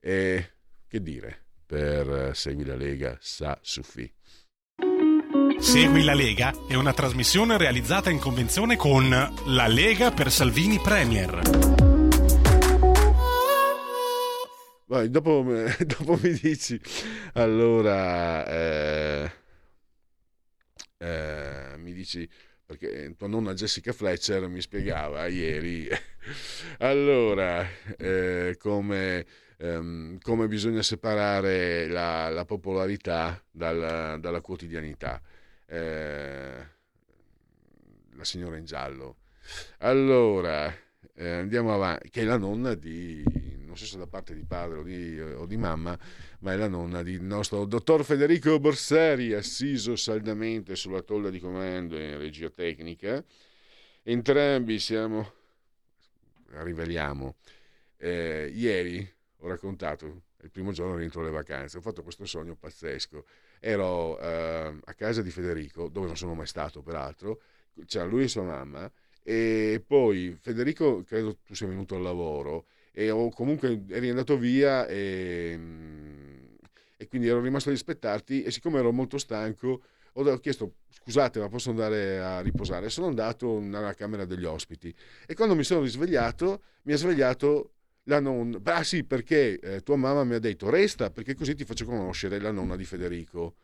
[0.00, 0.52] E
[0.88, 4.12] che dire, per eh, Segui la Lega sa Suffi.
[5.58, 11.40] Segui la Lega è una trasmissione realizzata in convenzione con La Lega per Salvini Premier.
[14.86, 15.42] Vai, dopo,
[15.84, 16.80] dopo mi dici,
[17.32, 19.32] allora, eh,
[20.98, 22.28] eh, mi dici,
[22.64, 25.88] perché tua nonna Jessica Fletcher mi spiegava ieri,
[26.78, 29.26] allora, eh, come,
[29.58, 35.20] ehm, come bisogna separare la, la popolarità dalla, dalla quotidianità.
[35.66, 36.66] Eh,
[38.16, 39.16] la signora in giallo.
[39.78, 40.74] Allora,
[41.14, 43.22] eh, andiamo avanti, che è la nonna di,
[43.64, 45.98] non so se da parte di padre o di, o di mamma,
[46.40, 51.98] ma è la nonna del nostro dottor Federico Borsari, assiso saldamente sulla tolla di comando
[51.98, 53.22] in regia tecnica.
[54.02, 55.32] Entrambi siamo,
[56.50, 57.36] riveliamo,
[57.98, 63.24] eh, ieri ho raccontato, il primo giorno dentro le vacanze, ho fatto questo sogno pazzesco.
[63.68, 67.40] Ero eh, a casa di Federico, dove non sono mai stato peraltro,
[67.86, 68.88] c'era lui e sua mamma,
[69.24, 74.86] e poi Federico, credo tu sia venuto al lavoro, e o comunque eri andato via
[74.86, 75.58] e,
[76.96, 81.38] e quindi ero rimasto ad aspettarti e siccome ero molto stanco ho, ho chiesto scusate
[81.38, 82.88] ma posso andare a riposare?
[82.88, 84.94] Sono andato nella camera degli ospiti
[85.26, 87.72] e quando mi sono risvegliato mi ha svegliato
[88.08, 91.64] la nonna ah sì perché eh, tua mamma mi ha detto resta perché così ti
[91.64, 93.56] faccio conoscere la nonna di Federico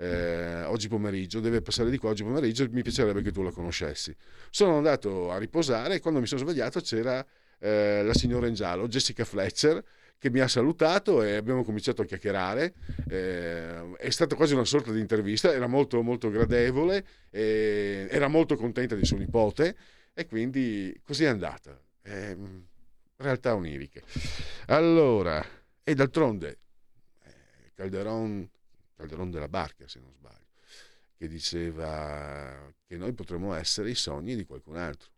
[0.00, 4.16] eh, oggi pomeriggio, deve passare di qua oggi pomeriggio, mi piacerebbe che tu la conoscessi.
[4.48, 7.24] Sono andato a riposare e quando mi sono svegliato c'era
[7.58, 9.84] eh, la signora in giallo, Jessica Fletcher,
[10.18, 12.72] che mi ha salutato e abbiamo cominciato a chiacchierare.
[13.10, 18.56] Eh, è stata quasi una sorta di intervista, era molto, molto gradevole, eh, era molto
[18.56, 19.76] contenta di suo nipote
[20.14, 21.78] e quindi così è andata.
[23.20, 24.02] Eh, realtà oniriche.
[24.66, 25.44] Allora,
[25.84, 26.58] e d'altronde,
[27.22, 28.48] eh, Calderon,
[28.96, 30.46] Calderon della Barca, se non sbaglio,
[31.16, 35.10] che diceva che noi potremmo essere i sogni di qualcun altro.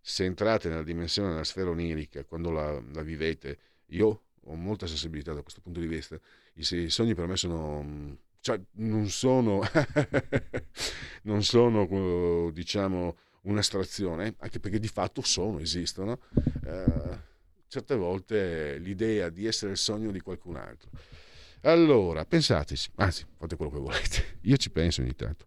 [0.00, 3.58] se entrate nella dimensione della sfera onirica, quando la, la vivete,
[3.88, 6.18] io ho molta sensibilità da questo punto di vista.
[6.54, 9.60] I, i sogni per me sono mm, cioè, non sono,
[11.22, 16.20] non sono diciamo, un'astrazione, anche perché di fatto sono, esistono.
[16.64, 17.27] Eh,
[17.68, 20.90] certe volte l'idea di essere il sogno di qualcun altro.
[21.62, 25.44] Allora, pensateci, anzi, fate quello che volete, io ci penso ogni tanto.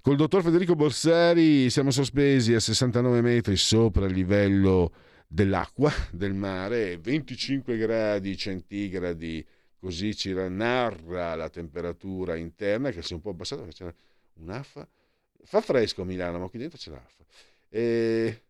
[0.00, 4.92] Col dottor Federico Borsari siamo sospesi a 69 metri sopra il livello
[5.26, 9.46] dell'acqua, del mare, 25 gradi centigradi
[9.84, 13.94] così ci narra la temperatura interna che si è un po' abbassata perché c'è
[14.40, 14.88] un'affa.
[15.42, 17.22] Fa fresco a Milano, ma qui dentro c'è l'affa.
[17.68, 18.43] E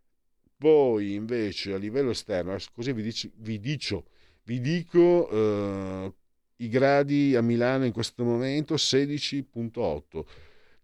[0.56, 4.04] poi invece a livello esterno, così vi, dico, vi, dico,
[4.44, 6.14] vi dico eh,
[6.56, 10.24] i gradi a Milano in questo momento 16.8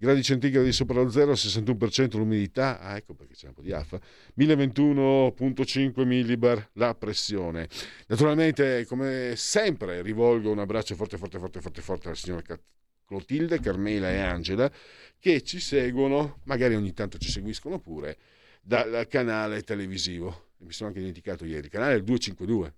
[0.00, 4.00] gradi centigradi sopra lo zero, 61% l'umidità, ah, ecco perché c'è un po' di affa,
[4.38, 7.68] 1021.5 millibar la pressione.
[8.06, 12.42] Naturalmente, come sempre, rivolgo un abbraccio forte, forte, forte, forte, forte alla signora
[13.04, 14.72] Clotilde, Carmela e Angela,
[15.18, 18.16] che ci seguono, magari ogni tanto ci seguiscono pure,
[18.60, 20.48] dal canale televisivo.
[20.58, 22.74] Mi sono anche dimenticato ieri, il canale 252,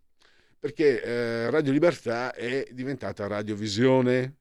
[0.58, 4.36] perché eh, Radio Libertà è diventata radiovisione.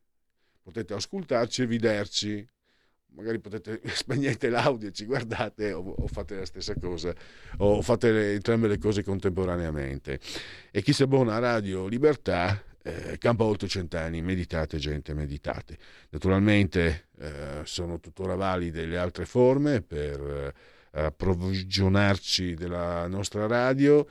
[0.61, 2.47] Potete ascoltarci e vederci.
[3.13, 7.13] Magari potete spegnete l'audio e ci guardate o, o, fate la stessa cosa
[7.57, 10.19] o fate le, entrambe le cose contemporaneamente.
[10.69, 14.21] E chi si abbona a Radio Libertà eh, campa oltre cent'anni.
[14.21, 15.77] Meditate gente meditate.
[16.09, 20.53] Naturalmente eh, sono tuttora valide le altre forme per
[20.91, 24.05] approvvigionarci della nostra radio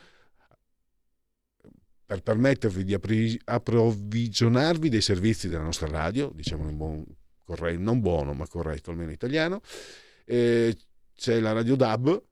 [2.06, 7.04] per permettervi di appri- approvvigionarvi dei servizi della nostra radio diciamo in buon
[7.44, 9.60] corretto, non buono ma corretto, almeno italiano.
[10.24, 10.76] E
[11.14, 12.22] c'è la Radio DAB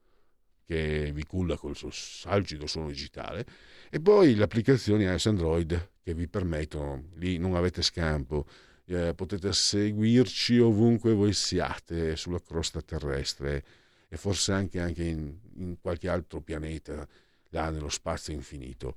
[0.65, 1.91] che vi culla col suo
[2.25, 3.47] algido suono digitale
[3.91, 8.47] e poi le applicazioni iOS Android che vi permettono, lì non avete scampo,
[8.87, 13.65] eh, potete seguirci ovunque voi siate sulla crosta terrestre
[14.09, 17.07] e forse anche, anche in, in, qualche altro pianeta,
[17.51, 18.97] là nello spazio infinito.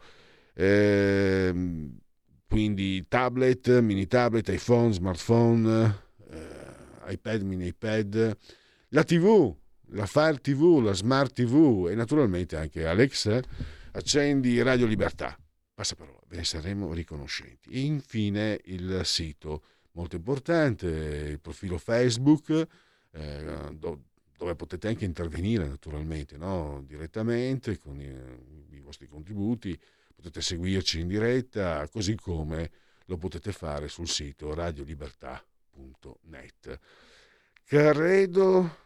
[0.53, 1.53] Eh,
[2.47, 8.38] quindi tablet, mini tablet, iPhone, smartphone, eh, iPad, mini iPad,
[8.89, 9.55] la TV,
[9.91, 13.41] la Fire TV, la Smart TV e naturalmente anche Alexa,
[13.91, 15.38] accendi Radio Libertà.
[15.74, 17.70] Passa parola, ve ne saremo riconoscenti.
[17.70, 22.68] E infine il sito, molto importante, il profilo Facebook,
[23.12, 23.78] eh,
[24.42, 26.84] dove potete anche intervenire naturalmente, no?
[26.88, 29.80] direttamente con i, i vostri contributi,
[30.16, 32.72] potete seguirci in diretta, così come
[33.06, 35.44] lo potete fare sul sito Radio Libertà
[35.76, 36.80] www.radioticino.net.
[37.66, 38.78] Credo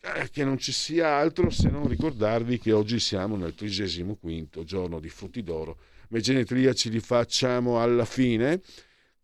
[0.00, 5.00] eh, che non ci sia altro se non ricordarvi che oggi siamo nel 35 giorno
[5.00, 5.78] di frutti d'oro,
[6.08, 8.60] ma i genetriaci li facciamo alla fine.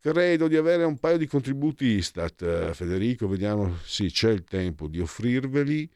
[0.01, 4.89] Credo di avere un paio di contributi Istat, eh, Federico, vediamo, sì, c'è il tempo
[4.89, 5.89] di offrirveli.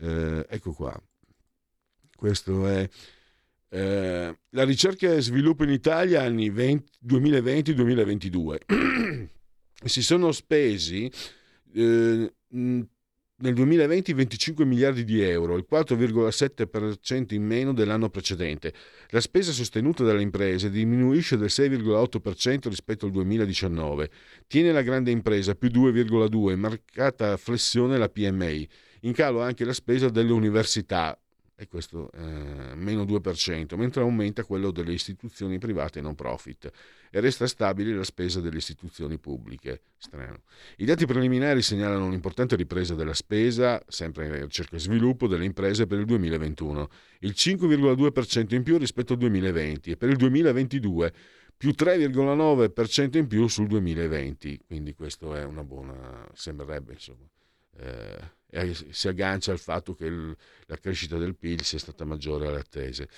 [0.00, 0.94] Eh, ecco qua.
[2.14, 2.88] Questo è
[3.70, 8.56] eh, la ricerca e sviluppo in Italia anni 2020-2022
[9.84, 11.12] si sono spesi
[11.74, 12.32] eh,
[13.40, 18.72] nel 2020 25 miliardi di euro, il 4,7% in meno dell'anno precedente.
[19.10, 24.10] La spesa sostenuta dalle imprese diminuisce del 6,8% rispetto al 2019.
[24.46, 28.68] Tiene la grande impresa più 2,2%, marcata flessione la PMI.
[29.02, 31.16] In calo anche la spesa delle università,
[31.54, 36.72] e questo eh, meno 2%, mentre aumenta quello delle istituzioni private non profit
[37.10, 39.82] e resta stabile la spesa delle istituzioni pubbliche.
[39.96, 40.42] Strano.
[40.76, 45.86] I dati preliminari segnalano un'importante ripresa della spesa, sempre in ricerca e sviluppo, delle imprese
[45.86, 46.88] per il 2021,
[47.20, 51.12] il 5,2% in più rispetto al 2020 e per il 2022
[51.58, 57.26] più 3,9% in più sul 2020, quindi questo è una buona, sembrerebbe insomma.
[57.80, 58.36] Eh,
[58.90, 60.36] si aggancia al fatto che il,
[60.66, 63.08] la crescita del PIL sia stata maggiore alle attese.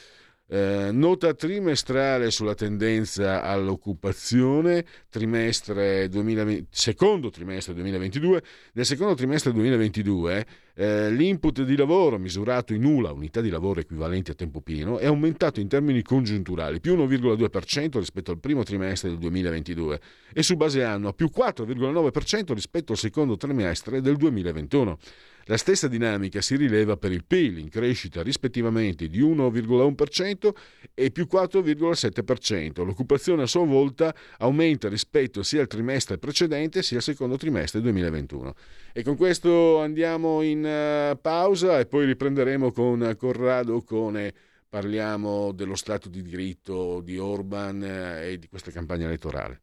[0.53, 8.42] Eh, nota trimestrale sulla tendenza all'occupazione, trimestre 2020, secondo trimestre 2022.
[8.72, 14.32] Nel secondo trimestre 2022 eh, l'input di lavoro misurato in ULA, unità di lavoro equivalenti
[14.32, 19.18] a tempo pieno, è aumentato in termini congiunturali, più 1,2% rispetto al primo trimestre del
[19.18, 20.01] 2022
[20.32, 24.98] e su base anno più 4,9% rispetto al secondo trimestre del 2021.
[25.45, 30.51] La stessa dinamica si rileva per il PIL, in crescita rispettivamente di 1,1%
[30.95, 32.84] e più 4,7%.
[32.84, 38.55] L'occupazione a sua volta aumenta rispetto sia al trimestre precedente sia al secondo trimestre 2021.
[38.93, 44.32] E con questo andiamo in eh, pausa e poi riprenderemo con Corrado Cone.
[44.68, 49.62] Parliamo dello Stato di diritto di Orban eh, e di questa campagna elettorale.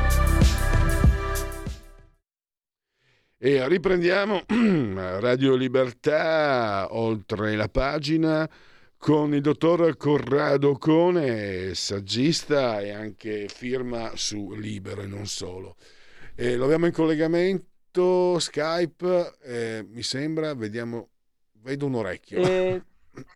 [3.43, 4.43] E riprendiamo
[5.17, 8.47] Radio Libertà oltre la pagina
[8.99, 15.75] con il dottor Corrado Cone, saggista e anche firma su Libero e non solo.
[16.35, 21.09] E lo abbiamo in collegamento Skype, eh, mi sembra, vediamo,
[21.63, 22.37] vedo un orecchio.
[22.43, 22.79] Eh,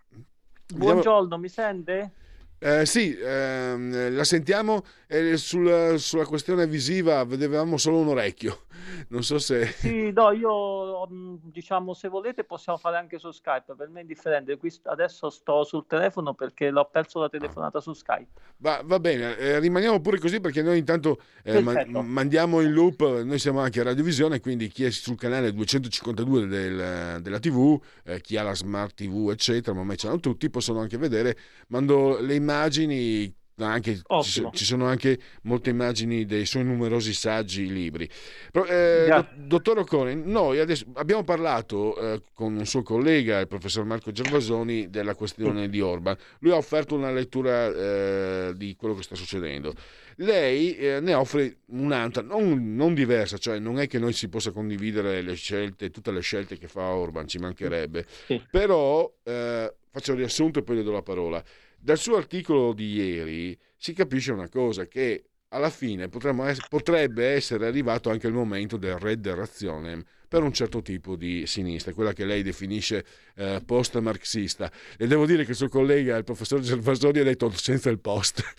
[0.71, 2.11] buongiorno, mi sente?
[2.59, 8.64] Eh, sì, ehm, la sentiamo eh, sul- sulla questione visiva, vedevamo solo un orecchio.
[9.09, 9.65] Non so se...
[9.67, 14.01] Sì, no, io mh, diciamo se volete possiamo fare anche su Skype, per me è
[14.01, 14.57] indifferente.
[14.57, 18.27] Qui adesso sto sul telefono perché l'ho perso la telefonata su Skype.
[18.57, 23.21] Va, va bene, eh, rimaniamo pure così perché noi intanto eh, ma- mandiamo in loop,
[23.23, 28.21] noi siamo anche a Radiovisione, quindi chi è sul canale 252 del- della TV, eh,
[28.21, 32.19] chi ha la smart TV, eccetera, ma ormai ce l'hanno tutti, possono anche vedere, mando
[32.19, 33.33] le immagini.
[33.57, 38.09] Anche, ci, ci sono anche molte immagini dei suoi numerosi saggi libri.
[38.51, 43.85] Però, eh, dottor Occone, noi adesso abbiamo parlato eh, con un suo collega, il professor
[43.85, 46.17] Marco Gervasoni, della questione di Orban.
[46.39, 49.73] Lui ha offerto una lettura eh, di quello che sta succedendo.
[50.17, 54.51] Lei eh, ne offre un'altra, non, non diversa, cioè non è che noi si possa
[54.51, 58.05] condividere le scelte, tutte le scelte che fa Orban, ci mancherebbe.
[58.51, 61.43] Però eh, faccio il riassunto e poi le do la parola.
[61.85, 67.27] Dal suo articolo di ieri si capisce una cosa, che alla fine potremmo ess- potrebbe
[67.27, 72.11] essere arrivato anche il momento del Red Razionem per un certo tipo di sinistra, quella
[72.11, 73.05] che lei definisce
[73.35, 74.71] eh, post-marxista.
[74.97, 78.41] E devo dire che il suo collega, il professor Gervasoni, ha detto senza il post.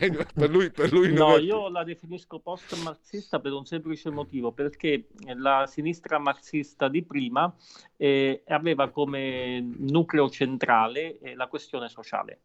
[0.00, 4.50] È- per, lui, per lui No, è- io la definisco post-marxista per un semplice motivo,
[4.50, 5.06] perché
[5.36, 7.54] la sinistra marxista di prima
[7.96, 12.40] eh, aveva come nucleo centrale eh, la questione sociale.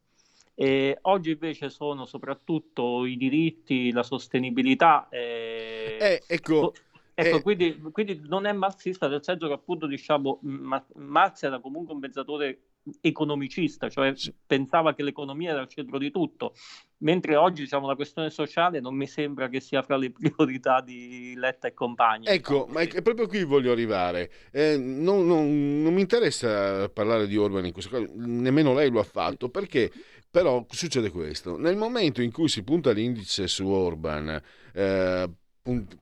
[0.56, 5.08] E oggi invece sono soprattutto i diritti, la sostenibilità.
[5.10, 6.74] eh, ecco,
[7.16, 11.60] ecco, eh, quindi, quindi non è marxista nel senso che appunto diciamo Ma- Marx era
[11.60, 12.60] comunque un pensatore
[13.02, 14.14] economicista, cioè
[14.46, 16.54] pensava che l'economia era al centro di tutto,
[16.98, 21.34] mentre oggi diciamo la questione sociale non mi sembra che sia fra le priorità di
[21.36, 22.28] Letta e compagni.
[22.28, 24.30] Ecco, ma è è proprio qui voglio arrivare.
[24.52, 29.00] Eh, non, non- non mi interessa parlare di Orban in questo caso, nemmeno lei lo
[29.00, 29.92] ha fatto, perché
[30.34, 31.60] però succede questo.
[31.60, 34.42] Nel momento in cui si punta l'indice su Orban,
[34.74, 35.30] eh,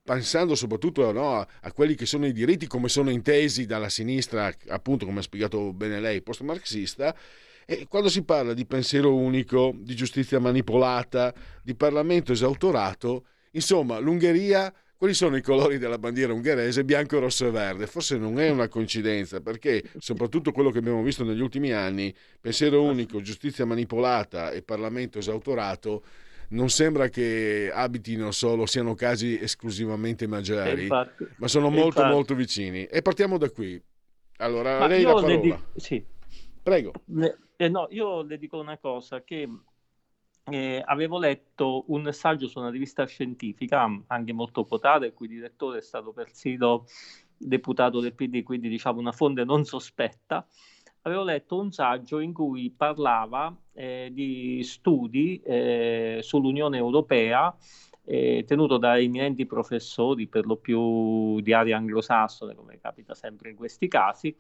[0.01, 4.49] pensando soprattutto no, a, a quelli che sono i diritti come sono intesi dalla sinistra,
[4.69, 7.13] appunto come ha spiegato bene lei, post-marxista,
[7.65, 14.73] e quando si parla di pensiero unico, di giustizia manipolata, di Parlamento esautorato, insomma, l'Ungheria,
[15.02, 16.84] quali sono i colori della bandiera ungherese?
[16.86, 17.88] Bianco, rosso e verde.
[17.88, 22.84] Forse non è una coincidenza, perché soprattutto quello che abbiamo visto negli ultimi anni, pensiero
[22.84, 26.04] unico, giustizia manipolata e Parlamento esautorato,
[26.49, 30.28] non sembra che abitino solo, siano casi esclusivamente
[30.84, 31.26] Infatti.
[31.38, 32.14] ma sono molto Infatti.
[32.14, 32.84] molto vicini.
[32.86, 33.82] E partiamo da qui.
[34.38, 35.36] Allora, Ma lei la parola.
[35.36, 36.06] dico- sì.
[36.62, 36.93] Prego.
[37.58, 39.49] Eh, no, io le dico una cosa, che
[40.46, 45.80] eh, avevo letto un saggio su una rivista scientifica, anche molto quotata, il cui direttore
[45.80, 46.86] è stato persino
[47.38, 50.46] deputato del PD, quindi diciamo una fonte non sospetta.
[51.04, 57.56] Avevo letto un saggio in cui parlava eh, di studi eh, sull'Unione Europea
[58.04, 63.56] eh, tenuto da eminenti professori, per lo più di area anglosassone, come capita sempre in
[63.56, 64.36] questi casi,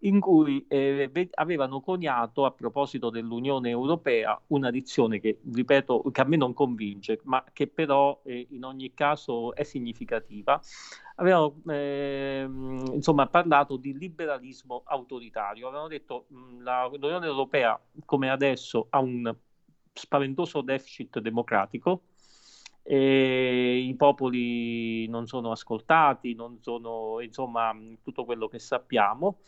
[0.00, 6.20] in cui eh, ve- avevano coniato a proposito dell'Unione Europea una dizione che, ripeto, che
[6.20, 10.60] a me non convince, ma che però eh, in ogni caso è significativa.
[11.16, 15.68] Avevano ehm, insomma parlato di liberalismo autoritario.
[15.68, 19.34] Avevano detto mh, la- l'Unione Europea, come adesso, ha un
[19.92, 22.02] spaventoso deficit democratico
[22.86, 29.38] e i popoli non sono ascoltati, non sono, insomma, tutto quello che sappiamo.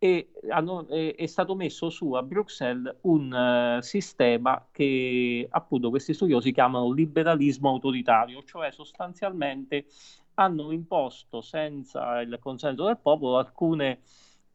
[0.00, 6.14] E hanno- è, è stato messo su a Bruxelles un eh, sistema che appunto questi
[6.14, 9.86] studiosi chiamano liberalismo autoritario, cioè sostanzialmente
[10.34, 14.00] hanno imposto senza il consenso del popolo alcune,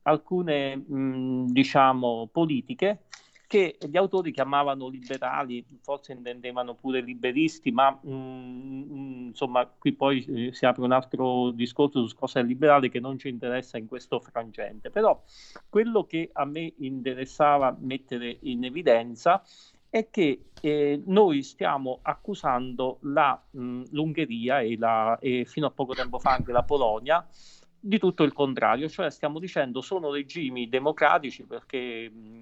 [0.03, 3.03] alcune mh, diciamo, politiche
[3.53, 10.53] che gli autori chiamavano liberali, forse intendevano pure liberisti, ma mh, insomma qui poi eh,
[10.53, 14.19] si apre un altro discorso su cosa è liberale che non ci interessa in questo
[14.19, 14.89] frangente.
[14.89, 15.21] Però
[15.69, 19.43] quello che a me interessava mettere in evidenza
[19.87, 25.93] è che eh, noi stiamo accusando la, mh, l'Ungheria e, la, e fino a poco
[25.93, 27.23] tempo fa anche la Polonia
[27.85, 32.37] di tutto il contrario, cioè stiamo dicendo sono regimi democratici perché mh,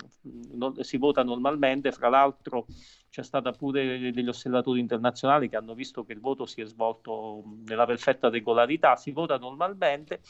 [0.58, 2.68] non- si vota normalmente, fra l'altro
[3.10, 7.44] c'è stata pure degli osservatori internazionali che hanno visto che il voto si è svolto
[7.66, 10.22] nella perfetta regolarità, si vota normalmente,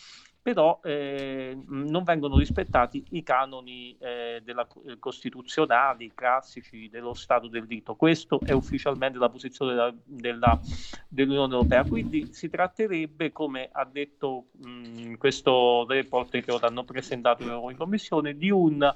[0.42, 7.68] però eh, non vengono rispettati i canoni eh, della, eh, costituzionali classici dello Stato del
[7.68, 7.96] diritto.
[7.96, 10.60] Questo è ufficialmente la posizione della- della-
[11.08, 11.86] dell'Unione Europea.
[11.86, 18.36] Quindi si tratterebbe, come ha detto mh, questo report che ora hanno presentato in Commissione,
[18.36, 18.96] di un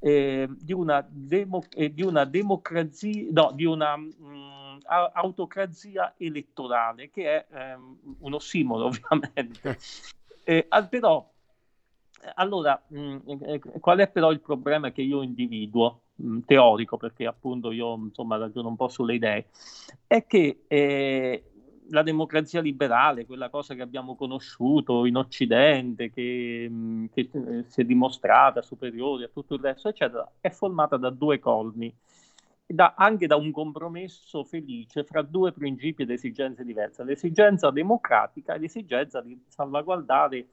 [0.00, 7.46] eh, di, una demo- eh, di una democrazia, no, di una mh, autocrazia elettorale, che
[7.46, 9.78] è ehm, un ossimolo ovviamente.
[10.44, 11.26] Eh, però,
[12.36, 16.00] allora, mh, eh, qual è però il problema che io individuo?
[16.16, 19.46] mh, teorico, perché appunto io insomma ragiono un po' sulle idee,
[20.06, 21.44] è che eh,
[21.90, 27.80] la democrazia liberale, quella cosa che abbiamo conosciuto in Occidente, che, mh, che, eh, si
[27.80, 31.92] è dimostrata superiore a tutto il resto, eccetera, è formata da due colmi,
[32.66, 38.58] da- anche da un compromesso felice fra due principi ed esigenze diverse, l'esigenza democratica e
[38.58, 40.48] l'esigenza di salvaguardare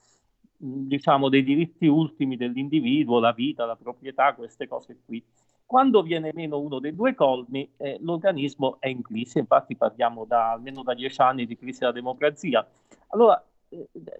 [0.57, 5.23] mh, diciamo, dei diritti ultimi dell'individuo, la vita, la proprietà, queste cose qui.
[5.65, 10.51] Quando viene meno uno dei due colmi, eh, l'organismo è in crisi, infatti parliamo da,
[10.51, 12.67] almeno da dieci anni di crisi della democrazia.
[13.07, 13.41] Allora,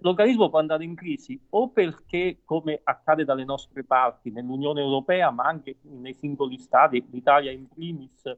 [0.00, 5.44] l'organismo può andare in crisi o perché, come accade dalle nostre parti, nell'Unione Europea, ma
[5.44, 8.34] anche nei singoli Stati, l'Italia in primis,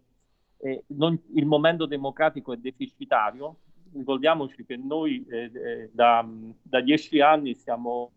[0.59, 3.59] eh, non- il momento democratico è deficitario.
[3.93, 6.27] Ricordiamoci che noi eh, eh, da,
[6.63, 8.11] da dieci anni siamo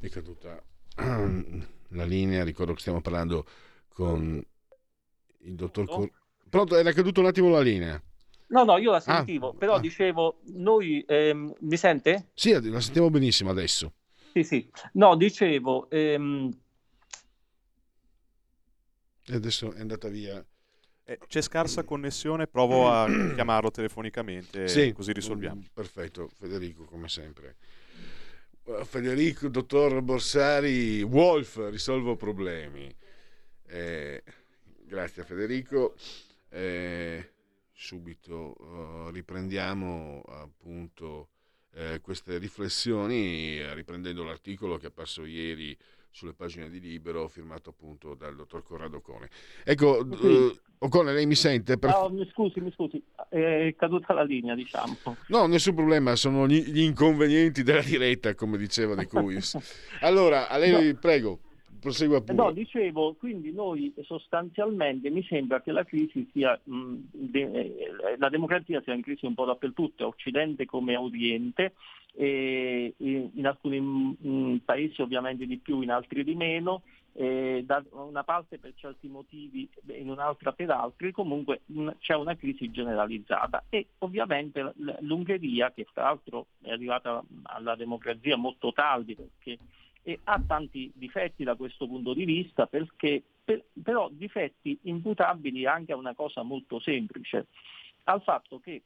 [0.00, 0.62] È caduta
[0.96, 3.46] la linea, ricordo che stiamo parlando
[3.88, 4.44] con
[5.40, 6.10] il dottor Cor-
[6.50, 8.00] Pronto, era caduto un attimo la linea.
[8.54, 12.28] No, no, io la Ah, sentivo, però dicevo, noi, ehm, mi sente?
[12.34, 13.92] Sì, la sentiamo benissimo adesso.
[14.32, 14.70] Sì, sì.
[14.92, 16.50] No, dicevo, ehm,
[19.26, 20.44] E adesso è andata via.
[21.06, 25.60] Eh, c'è scarsa connessione, provo a chiamarlo telefonicamente, Sì, così risolviamo.
[25.60, 27.56] mm, Perfetto, Federico, come sempre.
[28.84, 32.94] Federico, dottor Borsari, Wolf, risolvo problemi.
[33.66, 34.22] Eh,
[34.86, 35.94] grazie Federico.
[36.48, 37.33] Eh,
[37.74, 38.54] subito
[39.08, 41.28] eh, riprendiamo appunto
[41.74, 45.76] eh, queste riflessioni eh, riprendendo l'articolo che è apparso ieri
[46.10, 49.28] sulle pagine di Libero firmato appunto dal dottor Corrado Ocone.
[49.64, 50.26] Ecco, Sì.
[50.26, 51.76] eh, Ocone, lei mi sente?
[51.76, 54.96] Per- ah, mi scusi, mi scusi, è caduta la linea, diciamo.
[55.28, 59.56] No, nessun problema, sono gli, gli inconvenienti della diretta, come diceva De Cruis.
[60.02, 61.40] Allora, a lei prego,
[61.84, 62.34] prosegua pure.
[62.34, 68.30] No, dicevo, quindi noi sostanzialmente mi sembra che la crisi sia, mh, de- eh, la
[68.30, 71.74] democrazia sia in crisi un po' dappertutto, Occidente come Oriente,
[72.16, 76.82] e in alcuni mh, paesi ovviamente di più, in altri di meno,
[77.16, 82.34] da una parte per certi motivi, beh, in un'altra per altri, comunque mh, c'è una
[82.34, 89.58] crisi generalizzata e ovviamente l'Ungheria, che tra l'altro è arrivata alla democrazia molto tardi perché
[90.06, 95.92] e ha tanti difetti da questo punto di vista perché per- però difetti imputabili anche
[95.92, 97.46] a una cosa molto semplice,
[98.04, 98.82] al fatto che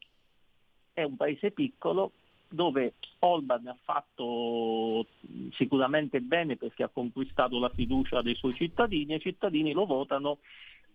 [0.93, 2.13] è un paese piccolo
[2.47, 5.05] dove Orban ha fatto
[5.51, 10.39] sicuramente bene perché ha conquistato la fiducia dei suoi cittadini e i cittadini lo votano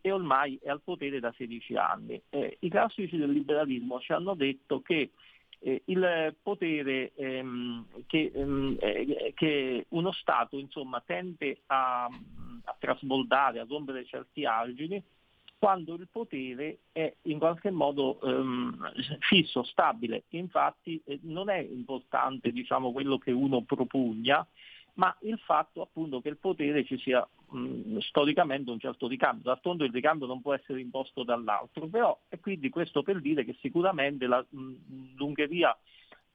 [0.00, 2.20] e ormai è al potere da 16 anni.
[2.28, 5.10] Eh, I classici del liberalismo ci hanno detto che
[5.64, 13.60] eh, il potere ehm, che, ehm, eh, che uno Stato insomma, tende a, a trasbordare,
[13.60, 15.02] a rompere certi argini
[15.58, 20.24] quando il potere è in qualche modo ehm, fisso, stabile.
[20.30, 24.46] Infatti eh, non è importante diciamo, quello che uno propugna,
[24.94, 29.44] ma il fatto appunto che il potere ci sia mh, storicamente un certo ricambio.
[29.44, 33.56] D'altronde il ricambio non può essere imposto dall'altro, però e quindi questo per dire che
[33.60, 35.76] sicuramente la, mh, l'Ungheria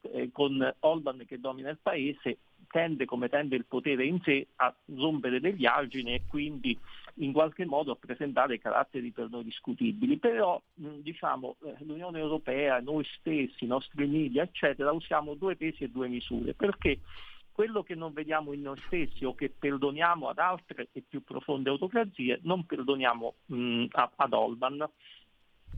[0.02, 2.38] eh, con Orban che domina il paese
[2.70, 6.78] tende come tende il potere in sé a rompere degli argini e quindi
[7.14, 12.80] in qualche modo a presentare caratteri per noi discutibili, però mh, diciamo eh, l'Unione Europea,
[12.80, 16.54] noi stessi, i nostri media eccetera usiamo due pesi e due misure.
[16.54, 17.00] Perché
[17.60, 21.68] quello che non vediamo in noi stessi o che perdoniamo ad altre e più profonde
[21.68, 24.88] autocrazie non perdoniamo mh, a- ad Orban.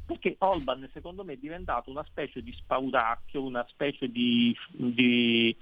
[0.06, 5.56] Perché Orban secondo me è diventato una specie di spauracchio, una specie di, di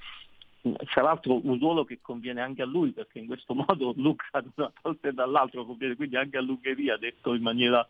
[0.60, 4.50] tra l'altro un ruolo che conviene anche a lui perché in questo modo lucra da
[4.56, 7.88] una parte e dall'altro, conviene quindi anche all'Ungheria detto in maniera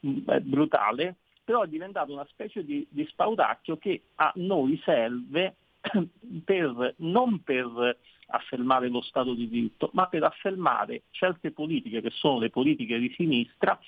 [0.00, 5.54] eh, brutale, però è diventato una specie di, di spauracchio che a noi serve
[6.44, 12.38] per, non per affermare lo Stato di diritto, ma per affermare certe politiche che sono
[12.38, 13.78] le politiche di sinistra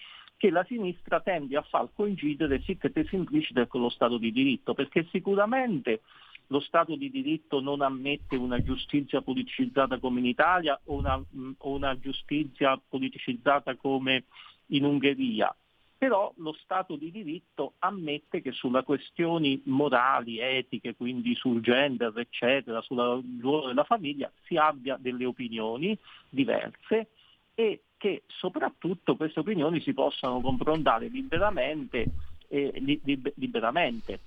[0.42, 4.74] che la sinistra tende a far coincidere sic et simpliciter con lo Stato di diritto,
[4.74, 6.00] perché sicuramente
[6.48, 11.70] lo Stato di diritto non ammette una giustizia politicizzata come in Italia o una, o
[11.70, 14.24] una giustizia politicizzata come
[14.72, 15.54] in Ungheria,
[16.02, 22.80] però lo Stato di diritto ammette che sulle questioni morali, etiche, quindi sul gender, eccetera,
[22.80, 25.96] sul ruolo della famiglia, si abbia delle opinioni
[26.28, 27.10] diverse
[27.54, 32.08] e che soprattutto queste opinioni si possano confrontare liberamente.
[32.48, 33.00] Eh, li-
[33.36, 34.18] liberamente.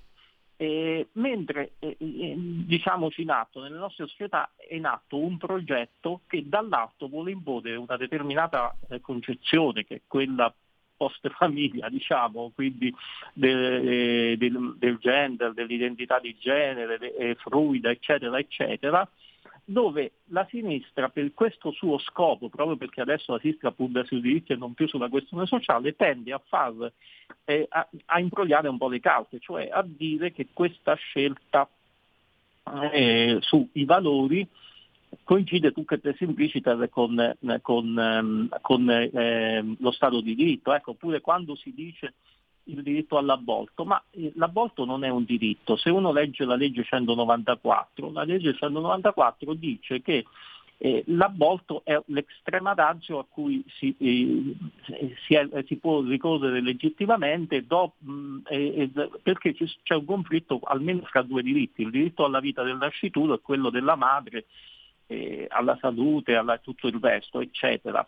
[0.56, 6.48] Eh, mentre eh, diciamoci in atto, nelle nostre società è in atto un progetto che
[6.48, 10.50] dall'alto vuole imporre una determinata eh, concezione, che è quella
[10.96, 12.94] post famiglia, diciamo, quindi
[13.32, 19.08] del, del, del gender, dell'identità di genere, de, fluida, eccetera, eccetera,
[19.68, 24.52] dove la sinistra per questo suo scopo, proprio perché adesso la sinistra punta sui diritti
[24.52, 26.92] e non più sulla questione sociale, tende a far
[27.44, 31.68] eh, a, a, imbrogliare un po' le carte, cioè a dire che questa scelta
[32.92, 34.46] eh, sui valori
[35.24, 40.72] coincide tutte e implicita con, con, ehm, con eh, lo Stato di diritto.
[40.72, 42.14] Ecco, oppure quando si dice
[42.64, 45.76] il diritto all'aborto, ma eh, l'aborto non è un diritto.
[45.76, 50.24] Se uno legge la legge 194, la legge 194 dice che
[50.78, 54.54] eh, l'aborto è l'extrema razio a cui si, eh,
[55.26, 58.90] si, è, si può ricorrere legittimamente do, mh, eh,
[59.22, 63.40] perché c'è un conflitto almeno fra due diritti, il diritto alla vita del nascituro e
[63.40, 64.46] quello della madre
[65.06, 68.06] eh, alla salute, a tutto il resto, eccetera.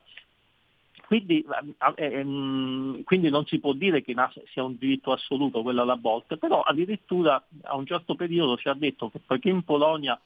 [1.07, 1.43] Quindi,
[1.97, 4.15] eh, ehm, quindi, non si può dire che
[4.53, 9.09] sia un diritto assoluto quello all'aborto, però addirittura a un certo periodo ci ha detto
[9.09, 10.21] che poiché in Polonia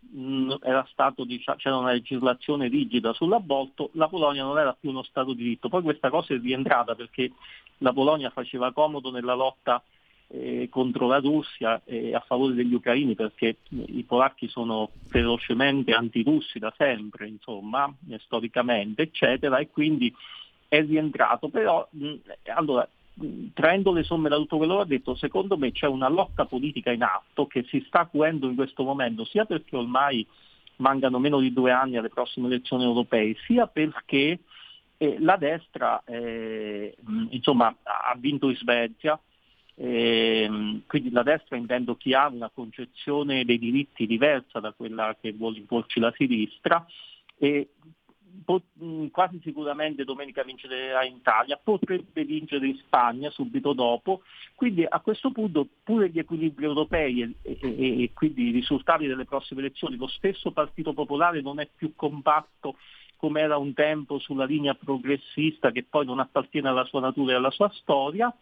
[0.00, 5.32] mh, stato, diciamo, c'era una legislazione rigida sull'aborto, la Polonia non era più uno Stato
[5.32, 5.68] di diritto.
[5.68, 7.32] Poi questa cosa è rientrata perché
[7.78, 9.82] la Polonia faceva comodo nella lotta
[10.28, 16.58] eh, contro la Russia e a favore degli ucraini perché i polacchi sono ferocemente antirussi
[16.58, 20.14] da sempre, insomma, storicamente, eccetera, e quindi
[20.68, 21.48] è rientrato.
[21.48, 22.14] Però, mh,
[22.54, 22.86] allora,
[23.54, 26.92] traendo le somme da tutto quello che ho detto, secondo me c'è una lotta politica
[26.92, 30.26] in atto che si sta acuendo in questo momento, sia perché ormai
[30.76, 34.38] mancano meno di due anni alle prossime elezioni europee, sia perché
[34.98, 36.94] eh, la destra eh,
[37.30, 39.18] insomma, ha vinto in Svezia,
[39.80, 45.32] eh, quindi la destra intendo chi ha una concezione dei diritti diversa da quella che
[45.32, 46.84] vuole imporci la sinistra
[47.36, 47.68] e
[48.44, 54.22] pot- quasi sicuramente domenica vincerà in Italia, potrebbe vincere in Spagna subito dopo,
[54.56, 59.26] quindi a questo punto pure gli equilibri europei e, e, e quindi i risultati delle
[59.26, 62.76] prossime elezioni, lo stesso Partito Popolare non è più compatto
[63.16, 67.36] come era un tempo sulla linea progressista che poi non appartiene alla sua natura e
[67.36, 68.32] alla sua storia,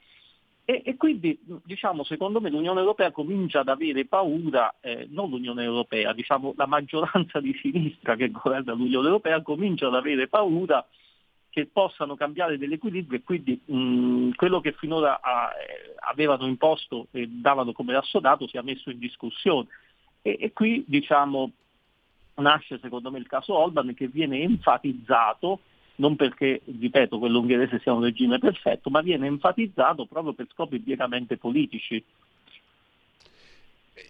[0.68, 5.62] e, e, quindi diciamo, secondo me l'Unione Europea comincia ad avere paura, eh, non l'Unione
[5.62, 10.84] Europea, diciamo la maggioranza di sinistra che governa l'Unione Europea comincia ad avere paura
[11.50, 17.28] che possano cambiare dell'equilibrio e quindi mh, quello che finora ha, eh, avevano imposto e
[17.28, 19.68] davano come assodato sia messo in discussione.
[20.20, 21.52] E, e qui diciamo,
[22.34, 25.60] nasce secondo me il caso Orban che viene enfatizzato
[25.96, 30.78] non perché, ripeto, quello ungherese sia un regime perfetto, ma viene enfatizzato proprio per scopi
[30.78, 32.02] pienamente politici.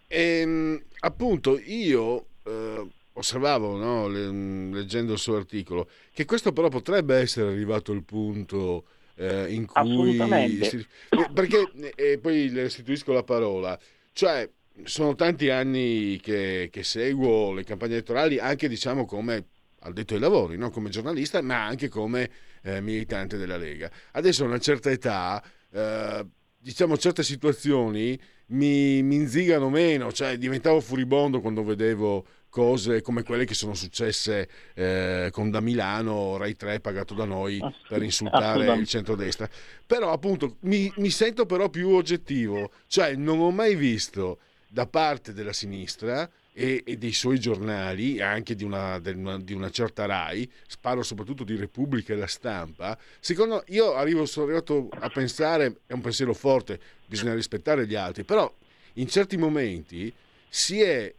[0.07, 4.31] E, ehm, appunto, io eh, osservavo, no, le,
[4.73, 8.85] leggendo il suo articolo, che questo però potrebbe essere arrivato il punto
[9.17, 10.19] eh, in cui...
[10.63, 13.79] Si, eh, perché, e eh, poi le restituisco la parola,
[14.13, 14.49] cioè
[14.83, 19.47] sono tanti anni che, che seguo le campagne elettorali, anche diciamo come
[19.93, 22.31] detto ai lavori, non come giornalista, ma anche come
[22.63, 23.91] eh, militante della Lega.
[24.13, 26.27] Adesso a una certa età, eh,
[26.59, 28.19] diciamo certe situazioni
[28.49, 34.49] mi, mi inzigano meno, cioè diventavo furibondo quando vedevo cose come quelle che sono successe
[34.75, 39.49] eh, con da Milano, Rai 3 pagato da noi per insultare il centrodestra.
[39.85, 44.39] Però appunto mi, mi, sento però più oggettivo, cioè non ho mai visto
[44.69, 50.07] da parte della sinistra e, e dei suoi giornali, anche di una, di, una, certa
[50.07, 55.93] RAI, sparo soprattutto di Repubblica e la stampa, secondo io arrivo, arrivato a pensare, è
[55.93, 58.51] un pensiero forte, bisogna rispettare gli altri, però
[58.95, 60.11] in certi momenti
[60.49, 61.12] si è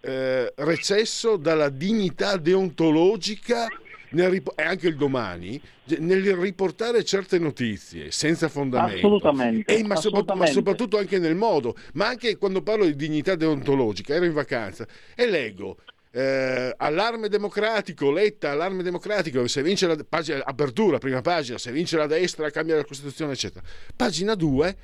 [0.00, 3.68] eh, recesso dalla dignità deontologica
[4.12, 5.60] nel, e anche il domani
[5.98, 9.06] nel riportare certe notizie senza fondamento.
[9.06, 10.00] Assolutamente, e, ma, assolutamente.
[10.00, 14.32] Soprattutto, ma, soprattutto, anche nel modo ma anche quando parlo di dignità deontologica ero in
[14.32, 15.78] vacanza e leggo
[16.10, 21.96] eh, allarme democratico Letta allarme democratico se vince la pagina, apertura prima pagina se vince
[21.96, 23.64] la destra cambia la Costituzione eccetera.
[23.96, 24.76] Pagina 2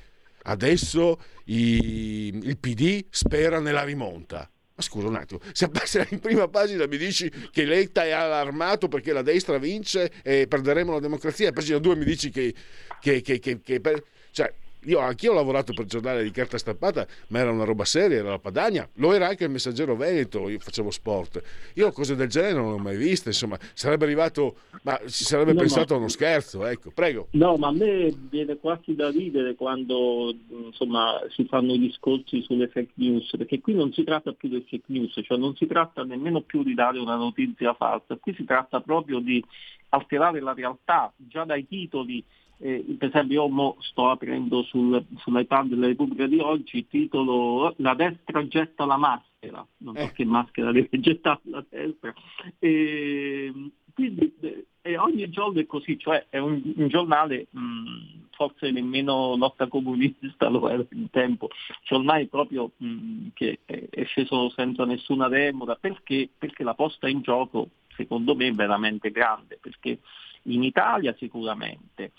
[0.43, 4.49] adesso i, il PD spera nella rimonta
[4.79, 8.87] Ma scusa un attimo, se se in prima pagina mi dici che Letta è allarmato
[8.87, 12.53] perché la destra vince e perderemo la democrazia, a pagina 2 mi dici che...
[13.01, 14.01] che, che, che, che per-
[14.31, 14.53] cioè,
[14.85, 18.29] io anch'io ho lavorato per giornale di carta stampata, ma era una roba seria, era
[18.29, 21.41] la Padania, lo era anche il Messaggero Veneto, io facevo sport.
[21.75, 25.53] Io cose del genere non le ho mai viste, insomma, sarebbe arrivato, ma si sarebbe
[25.53, 27.27] No, pensato ma- a uno scherzo, ecco, prego.
[27.31, 32.67] No, ma a me viene quasi da ridere quando insomma, si fanno i discorsi sulle
[32.67, 36.03] fake news, perché qui non si tratta più del fake news, cioè non si tratta
[36.03, 39.43] nemmeno più di dare una notizia falsa, qui si tratta proprio di
[39.89, 42.23] alterare la realtà, già dai titoli.
[42.61, 47.73] Eh, per esempio io mo sto aprendo sul, sull'iPad della Repubblica di oggi il titolo
[47.77, 52.13] La destra getta la maschera, non so che maschera deve gettare la destra.
[52.59, 53.53] E,
[53.93, 59.35] quindi eh, e ogni giorno è così, cioè è un, un giornale, mh, forse nemmeno
[59.35, 61.49] lotta comunista lo era in tempo,
[61.83, 66.29] cioè ormai proprio mh, che è, è sceso senza nessuna remora, perché?
[66.37, 69.99] perché la posta in gioco secondo me è veramente grande, perché
[70.43, 72.13] in Italia sicuramente,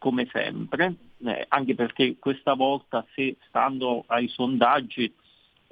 [0.00, 0.94] come sempre,
[1.26, 5.12] eh, anche perché questa volta se stando ai sondaggi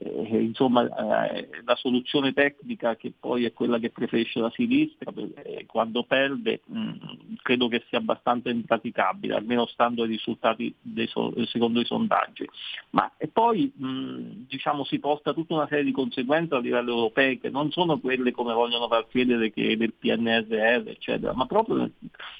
[0.00, 5.12] eh, insomma eh, la soluzione tecnica che poi è quella che preferisce la sinistra
[5.42, 10.72] eh, quando perde mh, credo che sia abbastanza impraticabile almeno stando ai risultati
[11.06, 12.48] so- secondo i sondaggi.
[12.90, 17.38] Ma e poi mh, diciamo si posta tutta una serie di conseguenze a livello europeo
[17.40, 21.90] che non sono quelle come vogliono far credere che del PNRR eccetera ma proprio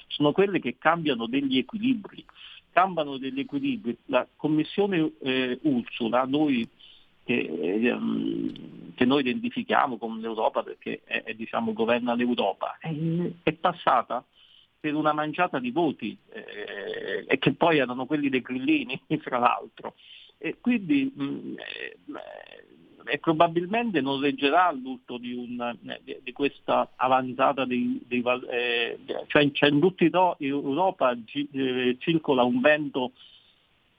[0.07, 2.23] sono quelle che cambiano degli equilibri.
[2.71, 3.97] Cambiano degli equilibri.
[4.05, 6.67] La commissione eh, Ursula noi
[7.29, 14.25] che, ehm, che noi identifichiamo come l'Europa perché è, diciamo, governa l'Europa, è, passata
[14.79, 19.93] per una mangiata di voti eh, e che poi erano quelli dei grillini, fra l'altro.
[20.39, 21.55] E quindi mh,
[23.05, 28.97] eh, probabilmente non reggerà l'urto di, un, di, di questa avanzata dei, dei eh,
[29.27, 33.11] cioè, cioè in tutta Europa gi- circola un vento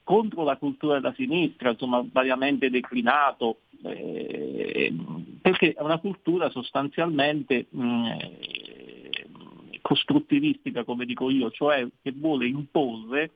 [0.03, 4.93] contro la cultura della sinistra, insomma variamente declinato, eh,
[5.41, 8.17] perché è una cultura sostanzialmente mh,
[9.81, 13.31] costruttivistica, come dico io, cioè che vuole imporre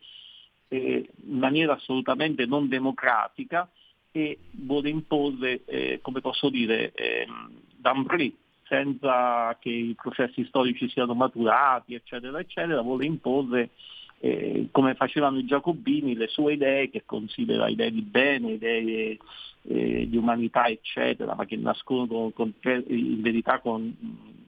[0.68, 3.70] eh, in maniera assolutamente non democratica
[4.12, 7.28] e vuole imporre, eh, come posso dire, eh,
[7.76, 8.34] d'ambrì,
[8.64, 13.72] senza che i processi storici siano maturati, eccetera, eccetera, vuole imporre
[14.26, 19.20] eh, come facevano i giacobini, le sue idee che considera idee di bene, idee
[19.68, 23.96] eh, di umanità, eccetera, ma che nascono con, in verità con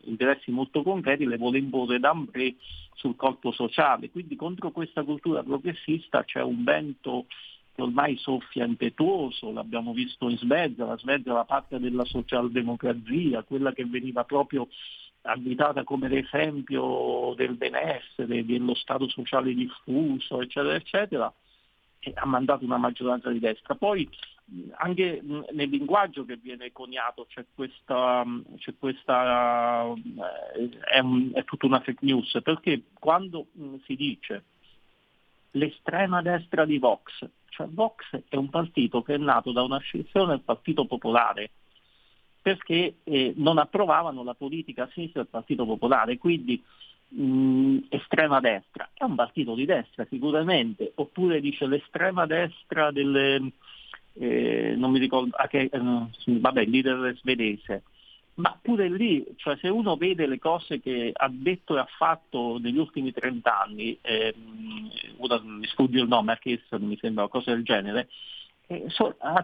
[0.05, 2.55] interessi molto concreti, le vuole imporre d'ambré
[2.95, 4.09] sul corpo sociale.
[4.09, 7.27] Quindi contro questa cultura progressista c'è un vento
[7.75, 13.43] che ormai soffia impetuoso, l'abbiamo visto in Svezia, la Svezia è la patria della socialdemocrazia,
[13.43, 14.67] quella che veniva proprio
[15.27, 21.33] additata come l'esempio del benessere, dello stato sociale diffuso, eccetera, eccetera,
[21.99, 23.75] e ha mandato una maggioranza di destra.
[23.75, 24.09] Poi
[24.77, 25.21] anche
[25.51, 28.23] nel linguaggio che viene coniato c'è questa,
[28.57, 29.93] c'è questa
[30.91, 33.47] è, un, è, tutta una fake news, perché quando
[33.85, 34.43] si dice
[35.51, 40.27] l'estrema destra di Vox, cioè Vox è un partito che è nato da una scissione
[40.27, 41.49] del Partito Popolare,
[42.47, 46.63] perché eh, non approvavano la politica a sinistra del Partito Popolare, quindi
[47.09, 48.89] mh, estrema destra.
[48.93, 53.51] È un partito di destra sicuramente, oppure dice l'estrema destra delle,
[54.13, 55.69] eh, non mi ricordo, ah, che, eh,
[56.39, 57.83] vabbè, leader svedese.
[58.35, 62.59] Ma pure lì, cioè se uno vede le cose che ha detto e ha fatto
[62.61, 64.89] negli ultimi 30 anni, ehm,
[65.43, 68.07] mi sfugge il nome, Kirsten mi sembra, una cosa del genere,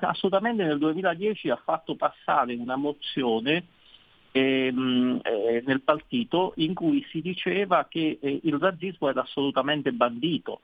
[0.01, 3.65] assolutamente nel 2010 ha fatto passare una mozione
[4.31, 10.59] ehm, eh, nel partito in cui si diceva che eh, il razzismo era assolutamente bandito.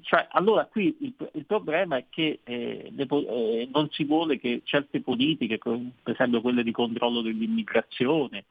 [0.00, 4.62] Cioè, allora qui il, il, problema è che eh, le, eh, non si vuole che
[4.64, 8.44] certe politiche, per esempio quelle di controllo dell'immigrazione,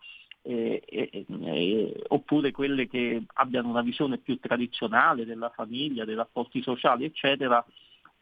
[0.44, 7.06] eh, eh, oppure quelle che abbiano una visione più tradizionale della famiglia, dei rapporti sociali,
[7.06, 7.64] eccetera,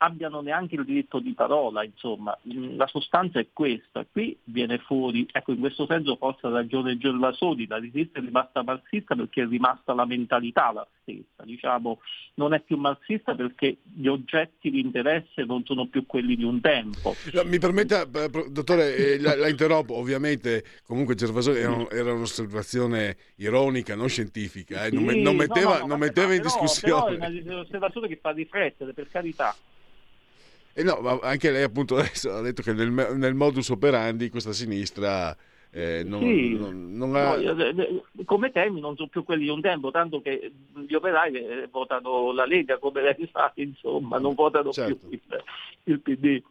[0.02, 5.52] abbiano neanche il diritto di parola, insomma, la sostanza è questa, qui viene fuori, ecco
[5.52, 9.94] in questo senso forse ha ragione Gervasoni, la sinistra è rimasta marxista perché è rimasta
[9.94, 12.00] la mentalità la stessa, diciamo,
[12.36, 16.62] non è più marxista perché gli oggetti di interesse non sono più quelli di un
[16.62, 17.14] tempo.
[17.34, 23.96] No, mi permetta, dottore, eh, la, la, interrompo, ovviamente comunque Gervasoni era, era, un'osservazione ironica,
[23.96, 27.18] non scientifica, eh, non, sì, non, metteva, no, no, non metteva in però, discussione.
[27.18, 29.54] Però è un'osservazione che fa riflettere, per carità.
[30.80, 34.54] E no, ma anche lei appunto adesso ha detto che nel, nel modus operandi questa
[34.54, 35.36] sinistra
[35.72, 36.56] eh, non, Sì.
[36.58, 37.36] non- non ha...
[37.36, 40.50] No, eh, eh, come temi non sono più quelli di un tempo, tanto che
[40.88, 45.08] gli operai eh, votano la Lega come lei sa, insomma, non votano Certo.
[45.08, 45.44] più il,
[45.84, 46.42] il PD.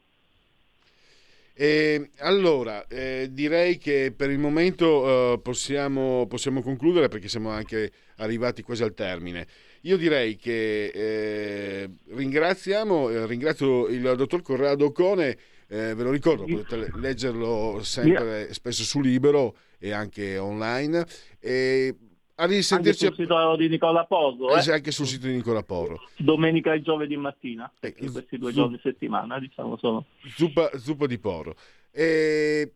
[1.54, 7.90] E allora, eh, direi che per il momento eh, possiamo, possiamo concludere perché siamo anche
[8.18, 9.46] arrivati quasi al termine.
[9.88, 15.30] Io direi che eh, ringraziamo, eh, ringrazio il dottor Corrado Cone,
[15.66, 21.06] eh, ve lo ricordo, potete le- leggerlo sempre, spesso su Libero e anche online.
[21.40, 21.96] E
[22.34, 24.60] a Anche risentirci sul sito di Nicola Poso, eh?
[24.68, 25.98] eh, anche sul sito di Nicola Porro.
[26.18, 30.04] domenica e giovedì mattina, Eh, questi due giorni a settimana diciamo sono.
[30.36, 31.54] Zuppa, zuppa di porro.
[31.90, 32.74] E,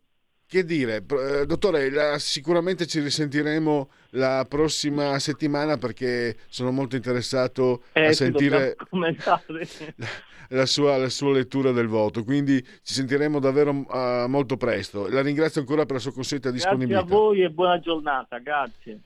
[0.52, 8.08] che dire, eh, dottore, sicuramente ci risentiremo la prossima settimana perché sono molto interessato Eh,
[8.08, 8.76] a sentire
[10.48, 15.08] la sua, la sua lettura del voto, quindi ci sentiremo davvero eh, molto presto.
[15.08, 17.14] La ringrazio ancora per la sua consueta Grazie a disponibilità.
[17.16, 19.00] voi e buona giornata, grazie.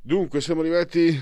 [0.00, 1.14] Dunque, siamo arrivati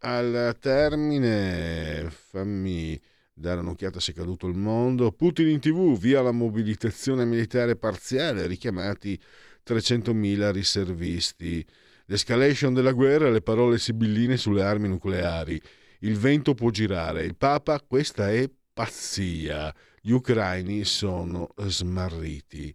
[0.00, 2.10] al termine.
[2.10, 3.00] Fammi
[3.38, 5.12] dare un'occhiata se è caduto il mondo.
[5.12, 9.18] Putin in tv, via la mobilitazione militare parziale, richiamati
[9.66, 11.64] 300.000 riservisti.
[12.06, 15.60] L'escalation della guerra, le parole sibilline sulle armi nucleari.
[16.00, 17.24] Il vento può girare.
[17.24, 19.74] Il Papa, questa è pazzia.
[20.00, 22.74] Gli ucraini sono smarriti.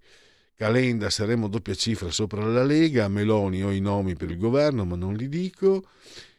[0.56, 4.96] Calenda saremo doppia cifra sopra la Lega, Meloni ho i nomi per il governo ma
[4.96, 5.84] non li dico,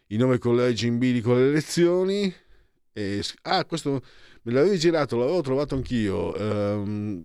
[0.08, 2.32] i nove collegi in bilico alle elezioni,
[2.94, 4.00] e, ah questo
[4.42, 7.24] me l'avevi girato, l'avevo trovato anch'io, ehm,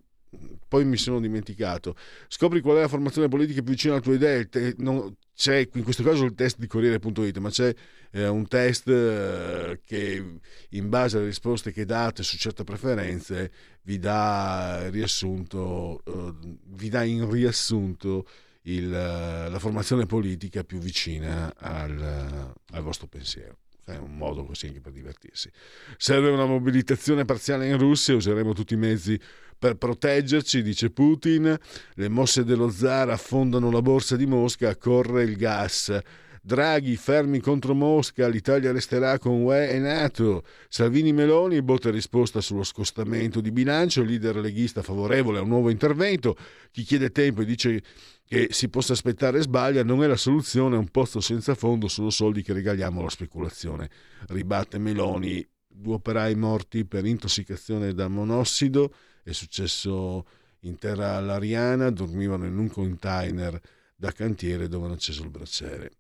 [0.68, 1.96] poi mi sono dimenticato,
[2.28, 5.84] scopri qual è la formazione politica più vicina alla tua idea, te- non- c'è in
[5.84, 7.74] questo caso il test di Corriere.it, ma c'è
[8.12, 10.40] eh, un test eh, che
[10.72, 13.50] in base alle risposte che date su certe preferenze
[13.84, 18.26] vi dà riassunto, eh, vi dà in riassunto
[18.64, 23.60] il, la formazione politica più vicina al, al vostro pensiero.
[23.94, 25.50] È un modo così anche per divertirsi.
[25.98, 29.20] Serve una mobilitazione parziale in Russia, useremo tutti i mezzi
[29.58, 31.58] per proteggerci, dice Putin.
[31.94, 35.98] Le mosse dello zar affondano la borsa di Mosca, corre il gas.
[36.42, 40.44] Draghi fermi contro Mosca, l'Italia resterà con UE e NATO.
[40.70, 46.38] Salvini Meloni, botta risposta sullo scostamento di bilancio, leader leghista favorevole a un nuovo intervento.
[46.72, 47.82] Chi chiede tempo e dice
[48.30, 52.12] che si possa aspettare sbaglia, non è la soluzione, è un pozzo senza fondo, sono
[52.12, 53.90] soldi che regaliamo alla speculazione.
[54.28, 58.94] Ribatte Meloni, due operai morti per intossicazione da monossido,
[59.24, 60.28] è successo
[60.60, 63.60] in terra lariana, dormivano in un container
[63.96, 65.94] da cantiere dove hanno acceso il braciere.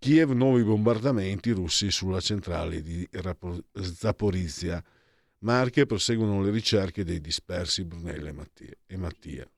[0.00, 3.08] Kiev, nuovi bombardamenti russi sulla centrale di
[3.80, 4.82] Zaporizia.
[5.38, 8.34] Marche proseguono le ricerche dei dispersi Brunella
[8.86, 9.48] e Mattia.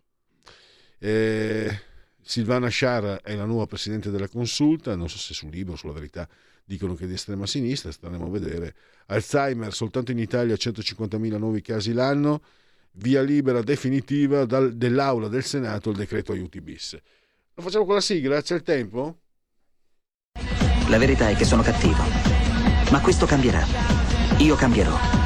[1.06, 1.80] Eh,
[2.20, 6.28] Silvana Sciara è la nuova presidente della consulta, non so se sul libro, sulla verità,
[6.64, 8.74] dicono che è di estrema sinistra, staremo a vedere.
[9.06, 12.42] Alzheimer, soltanto in Italia 150.000 nuovi casi l'anno,
[12.94, 16.98] via libera definitiva dal- dell'Aula del Senato il decreto aiuti bis.
[17.54, 18.42] Lo facciamo con la sigla?
[18.42, 19.20] C'è il tempo?
[20.88, 22.02] La verità è che sono cattivo.
[22.90, 23.64] Ma questo cambierà.
[24.38, 25.25] Io cambierò.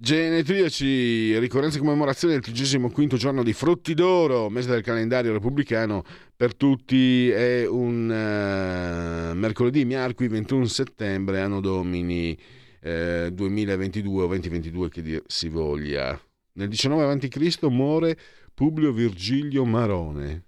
[0.00, 6.04] Genetriaci, ricorrenza e commemorazione del 35 giorno di Frutti d'Oro, mese del calendario repubblicano
[6.36, 12.38] per tutti è un eh, mercoledì, miarqui 21 settembre, anno domini
[12.80, 16.16] eh, 2022 o 2022 che dir si voglia.
[16.52, 17.62] Nel 19 a.C.
[17.64, 18.16] muore
[18.54, 20.44] Publio Virgilio Marone.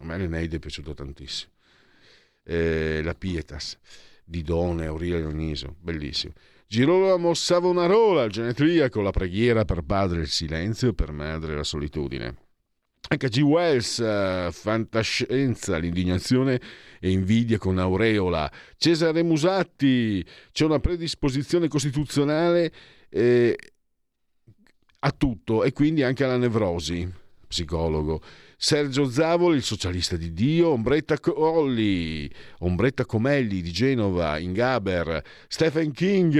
[0.00, 1.50] A me l'Eneide è piaciuto tantissimo.
[2.42, 3.78] Eh, la Pietas
[4.22, 6.34] di Done, Aurelia Dioniso, bellissimo.
[6.66, 12.36] Girolamo Savonarola, il genetriaco, la preghiera per padre il silenzio e per madre la solitudine.
[13.06, 13.40] H.G.
[13.42, 16.60] Wells, eh, fantascienza, l'indignazione
[16.98, 18.50] e invidia con aureola.
[18.76, 22.72] Cesare Musatti, c'è una predisposizione costituzionale
[23.10, 23.56] eh,
[25.00, 27.06] a tutto e quindi anche alla nevrosi,
[27.46, 28.22] psicologo.
[28.64, 32.30] Sergio Zavoli, il socialista di Dio, Ombretta Colli,
[32.60, 36.34] Ombretta Comelli di Genova, Ingaber, Stephen King,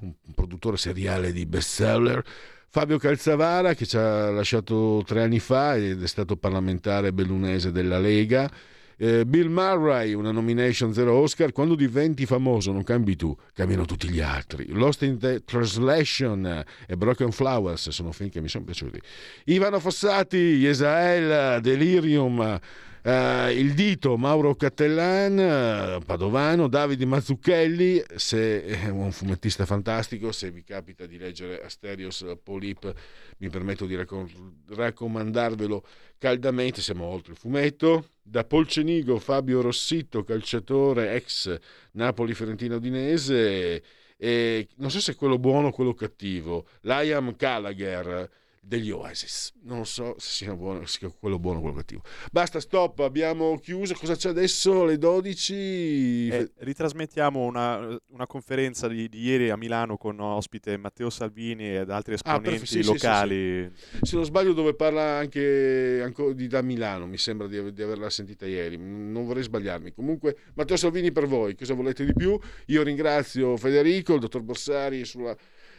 [0.00, 2.24] un produttore seriale di bestseller,
[2.70, 7.98] Fabio Calzavara che ci ha lasciato tre anni fa ed è stato parlamentare bellunese della
[7.98, 8.50] Lega,
[8.96, 11.52] eh, Bill Murray, una nomination zero Oscar.
[11.52, 14.66] Quando diventi famoso non cambi tu, cambiano tutti gli altri.
[14.68, 19.00] Lost in the Translation e Broken Flowers sono film che mi sono piaciuti.
[19.44, 22.58] Ivano Fossati, Yesael, Delirium.
[23.06, 30.50] Uh, il dito Mauro Cattellan, uh, Padovano, Davide Mazzucchelli, se è un fumettista fantastico, se
[30.50, 32.92] vi capita di leggere Asterios Polip,
[33.38, 34.28] mi permetto di raccom-
[34.70, 35.86] raccomandarvelo
[36.18, 38.08] caldamente, siamo oltre il fumetto.
[38.20, 41.56] Da Polcenigo Fabio Rossitto, calciatore ex
[41.92, 43.84] Napoli-Fiorentina Udinese,
[44.16, 48.28] e non so se è quello buono o quello cattivo, Liam Gallagher
[48.66, 49.52] degli Oasis.
[49.62, 52.02] Non so se sia, buono, se sia quello buono o quello cattivo.
[52.32, 53.94] Basta, stop, abbiamo chiuso.
[53.94, 54.84] Cosa c'è adesso?
[54.84, 56.28] Le 12.
[56.28, 61.90] Eh, ritrasmettiamo una, una conferenza di, di, ieri a Milano con ospite Matteo Salvini ed
[61.90, 63.70] altri esponenti ah, sì, locali.
[63.72, 67.72] Sì, sì, Se non sbaglio, dove parla anche, anche di, da Milano, mi sembra di,
[67.72, 68.76] di, averla sentita ieri.
[68.76, 69.92] Non vorrei sbagliarmi.
[69.92, 71.54] Comunque, Matteo Salvini per voi.
[71.54, 72.36] Cosa volete di più?
[72.66, 75.36] Io ringrazio Federico, il dottor Borsari sulla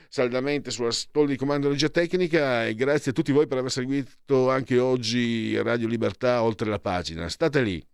[0.09, 4.49] saldamente sulla storia di comando regia tecnica e grazie a tutti voi per aver seguito
[4.49, 7.29] anche oggi Radio Libertà oltre la pagina.
[7.29, 7.85] State lì.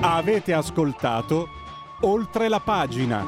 [0.00, 1.48] Avete ascoltato
[2.02, 3.24] oltre la pagina.